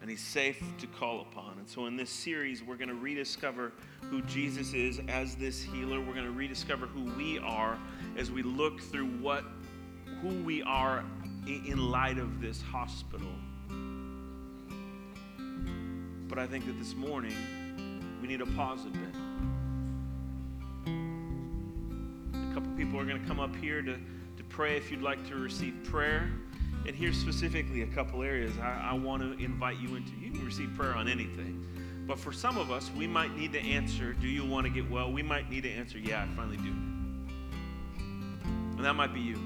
And 0.00 0.08
he's 0.08 0.22
safe 0.22 0.62
to 0.78 0.86
call 0.86 1.20
upon. 1.20 1.58
And 1.58 1.68
so 1.68 1.84
in 1.84 1.96
this 1.96 2.08
series, 2.08 2.62
we're 2.62 2.76
going 2.76 2.88
to 2.88 2.94
rediscover 2.94 3.72
who 4.08 4.22
Jesus 4.22 4.72
is 4.72 4.98
as 5.08 5.36
this 5.36 5.62
healer. 5.62 6.00
We're 6.00 6.14
going 6.14 6.24
to 6.24 6.30
rediscover 6.30 6.86
who 6.86 7.04
we 7.18 7.38
are 7.38 7.78
as 8.16 8.30
we 8.30 8.42
look 8.42 8.80
through 8.80 9.08
what 9.18 9.44
who 10.22 10.42
we 10.42 10.62
are 10.62 11.04
in 11.46 11.90
light 11.90 12.16
of 12.16 12.40
this 12.40 12.62
hospital. 12.62 13.32
But 16.28 16.38
I 16.38 16.46
think 16.46 16.64
that 16.64 16.78
this 16.78 16.94
morning 16.94 17.34
we 18.20 18.28
need 18.28 18.40
to 18.40 18.46
pause 18.46 18.84
a 18.84 18.90
bit. 18.90 19.14
A 22.34 22.54
couple 22.54 22.70
people 22.76 22.98
are 23.00 23.04
going 23.04 23.20
to 23.20 23.26
come 23.26 23.40
up 23.40 23.54
here 23.56 23.80
to, 23.82 23.94
to 23.94 24.44
pray 24.48 24.76
if 24.76 24.90
you'd 24.90 25.02
like 25.02 25.26
to 25.28 25.36
receive 25.36 25.74
prayer. 25.84 26.30
And 26.86 26.94
here's 26.94 27.16
specifically 27.16 27.82
a 27.82 27.86
couple 27.86 28.22
areas 28.22 28.52
I, 28.58 28.90
I 28.90 28.94
want 28.94 29.22
to 29.22 29.32
invite 29.42 29.78
you 29.78 29.96
into. 29.96 30.12
You 30.20 30.30
can 30.30 30.44
receive 30.44 30.72
prayer 30.76 30.94
on 30.94 31.08
anything. 31.08 31.66
But 32.06 32.18
for 32.18 32.32
some 32.32 32.58
of 32.58 32.70
us, 32.70 32.90
we 32.96 33.06
might 33.06 33.36
need 33.36 33.52
to 33.52 33.60
answer, 33.60 34.12
Do 34.14 34.26
you 34.26 34.44
want 34.44 34.66
to 34.66 34.70
get 34.72 34.90
well? 34.90 35.12
We 35.12 35.22
might 35.22 35.48
need 35.50 35.62
to 35.62 35.70
answer, 35.70 35.98
Yeah, 35.98 36.22
I 36.22 36.26
finally 36.36 36.56
do. 36.58 36.72
And 38.76 38.84
that 38.84 38.94
might 38.94 39.14
be 39.14 39.20
you. 39.20 39.38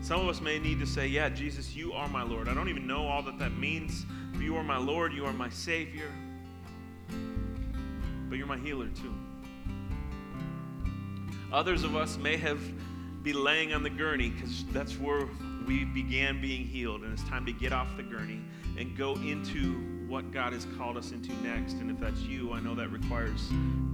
Some 0.00 0.20
of 0.20 0.28
us 0.28 0.40
may 0.40 0.58
need 0.58 0.78
to 0.80 0.86
say, 0.86 1.08
Yeah, 1.08 1.28
Jesus, 1.28 1.74
you 1.76 1.92
are 1.92 2.08
my 2.08 2.22
Lord. 2.22 2.48
I 2.48 2.54
don't 2.54 2.68
even 2.68 2.86
know 2.86 3.06
all 3.06 3.22
that 3.22 3.38
that 3.38 3.56
means, 3.58 4.06
but 4.32 4.42
you 4.42 4.56
are 4.56 4.64
my 4.64 4.78
Lord, 4.78 5.12
you 5.12 5.26
are 5.26 5.32
my 5.32 5.50
Savior 5.50 6.10
but 8.28 8.38
you're 8.38 8.46
my 8.46 8.58
healer 8.58 8.88
too. 8.88 9.14
Others 11.52 11.84
of 11.84 11.94
us 11.94 12.18
may 12.18 12.36
have 12.36 12.60
be 13.22 13.32
laying 13.32 13.72
on 13.72 13.82
the 13.82 13.90
gurney 13.90 14.30
because 14.30 14.64
that's 14.66 14.98
where 14.98 15.28
we 15.66 15.84
began 15.84 16.40
being 16.40 16.64
healed, 16.64 17.02
and 17.02 17.12
it's 17.12 17.24
time 17.24 17.44
to 17.44 17.52
get 17.52 17.72
off 17.72 17.96
the 17.96 18.02
gurney 18.02 18.40
and 18.78 18.96
go 18.96 19.14
into 19.14 19.74
what 20.06 20.30
God 20.32 20.52
has 20.52 20.66
called 20.78 20.96
us 20.96 21.10
into 21.10 21.32
next. 21.42 21.74
And 21.74 21.90
if 21.90 21.98
that's 21.98 22.20
you, 22.20 22.52
I 22.52 22.60
know 22.60 22.74
that 22.76 22.92
requires 22.92 23.50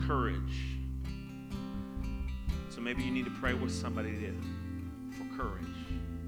courage. 0.06 0.76
So 2.68 2.80
maybe 2.82 3.02
you 3.02 3.10
need 3.10 3.24
to 3.24 3.30
pray 3.30 3.54
with 3.54 3.72
somebody 3.72 4.32
for 5.12 5.24
courage. 5.36 5.64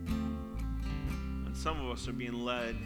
And 0.07 1.55
some 1.55 1.79
of 1.85 1.91
us 1.91 2.09
are 2.09 2.13
being 2.13 2.45
led 2.45 2.77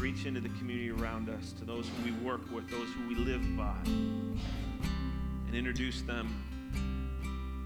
reach 0.00 0.24
into 0.24 0.40
the 0.40 0.48
community 0.50 0.90
around 0.90 1.28
us, 1.28 1.52
to 1.52 1.64
those 1.64 1.86
who 1.88 2.10
we 2.10 2.12
work 2.24 2.40
with, 2.50 2.68
those 2.70 2.88
who 2.88 3.06
we 3.06 3.14
live 3.14 3.42
by, 3.56 3.76
and 3.84 5.54
introduce 5.54 6.00
them 6.02 6.42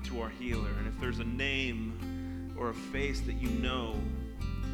to 0.04 0.20
our 0.20 0.30
healer. 0.30 0.68
And 0.78 0.88
if 0.88 0.98
there's 1.00 1.20
a 1.20 1.24
name 1.24 2.52
or 2.58 2.70
a 2.70 2.74
face 2.74 3.20
that 3.20 3.34
you 3.34 3.48
know 3.60 3.94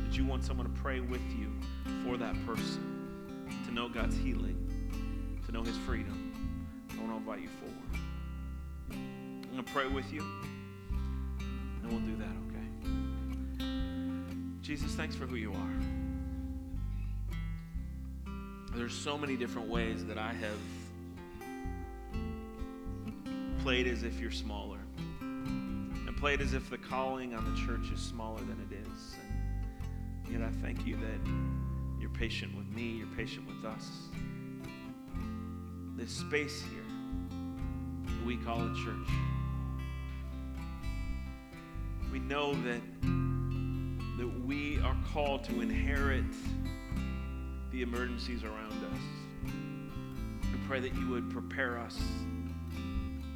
that 0.06 0.16
you 0.16 0.24
want 0.24 0.42
someone 0.42 0.66
to 0.66 0.80
pray 0.80 1.00
with 1.00 1.20
you 1.38 1.52
for 2.04 2.16
that 2.16 2.34
person, 2.46 3.44
to 3.66 3.74
know 3.74 3.90
God's 3.90 4.16
healing, 4.16 4.56
to 5.44 5.52
know 5.52 5.62
His 5.62 5.76
freedom, 5.78 6.86
I 6.92 6.96
want 7.02 7.10
to 7.10 7.16
invite 7.18 7.40
you 7.42 7.48
forward. 7.60 7.76
I'm 8.90 9.50
going 9.52 9.64
to 9.64 9.72
pray 9.72 9.86
with 9.86 10.10
you, 10.12 10.24
and 11.82 11.90
we'll 11.90 12.00
do 12.00 12.16
that, 12.16 12.34
okay? 12.48 13.66
Jesus, 14.62 14.94
thanks 14.94 15.14
for 15.14 15.26
who 15.26 15.36
you 15.36 15.52
are. 15.52 15.99
There's 18.72 18.94
so 18.94 19.18
many 19.18 19.36
different 19.36 19.68
ways 19.68 20.04
that 20.06 20.18
I 20.18 20.32
have 20.32 20.58
played 23.62 23.86
as 23.86 24.02
if 24.04 24.18
you're 24.18 24.30
smaller 24.30 24.78
and 25.20 26.16
played 26.16 26.40
as 26.40 26.54
if 26.54 26.70
the 26.70 26.78
calling 26.78 27.34
on 27.34 27.44
the 27.52 27.60
church 27.66 27.90
is 27.92 28.00
smaller 28.00 28.40
than 28.40 28.66
it 28.70 28.74
is. 28.74 29.16
And 30.24 30.40
yet 30.40 30.42
I 30.42 30.50
thank 30.62 30.86
you 30.86 30.96
that 30.96 32.00
you're 32.00 32.10
patient 32.10 32.56
with 32.56 32.68
me, 32.68 32.98
you're 32.98 33.16
patient 33.16 33.46
with 33.46 33.64
us. 33.64 33.90
This 35.96 36.10
space 36.10 36.62
here 36.62 36.80
we 38.24 38.36
call 38.36 38.60
a 38.60 38.74
church. 38.74 39.08
We 42.12 42.18
know 42.20 42.52
that 42.62 42.80
that 44.18 44.44
we 44.44 44.78
are 44.80 44.96
called 45.12 45.44
to 45.44 45.60
inherit 45.60 46.24
the 47.72 47.82
emergencies 47.82 48.42
around 48.42 48.72
us. 48.72 49.00
We 50.52 50.58
pray 50.66 50.80
that 50.80 50.94
you 50.94 51.08
would 51.08 51.30
prepare 51.30 51.78
us, 51.78 51.98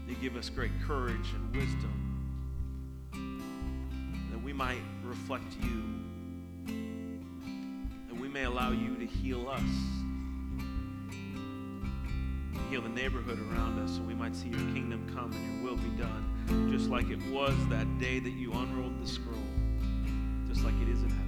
you 0.09 0.15
give 0.21 0.37
us 0.37 0.51
great 0.51 0.73
courage 0.87 1.33
and 1.35 1.55
wisdom, 1.55 1.93
that 4.31 4.43
we 4.43 4.53
might 4.53 4.83
reflect 5.05 5.57
you, 5.63 5.83
that 8.09 8.17
we 8.19 8.29
may 8.29 8.45
allow 8.45 8.71
you 8.71 8.97
to 8.97 9.07
heal 9.07 9.49
us, 9.49 9.61
heal 12.71 12.83
the 12.83 12.89
neighborhood 12.89 13.39
around 13.51 13.79
us, 13.83 13.97
so 13.97 14.03
we 14.03 14.15
might 14.15 14.35
see 14.35 14.49
your 14.49 14.59
kingdom 14.73 15.09
come 15.15 15.33
and 15.33 15.63
your 15.63 15.71
will 15.71 15.77
be 15.77 15.91
done, 15.91 16.69
just 16.71 16.91
like 16.91 17.09
it 17.11 17.23
was 17.31 17.55
that 17.69 17.87
day 17.99 18.19
that 18.19 18.33
you 18.33 18.53
unrolled 18.53 19.01
the 19.01 19.07
scroll, 19.07 19.39
just 20.49 20.65
like 20.65 20.75
it 20.83 20.89
is 20.89 21.03
in 21.03 21.09
heaven. 21.09 21.24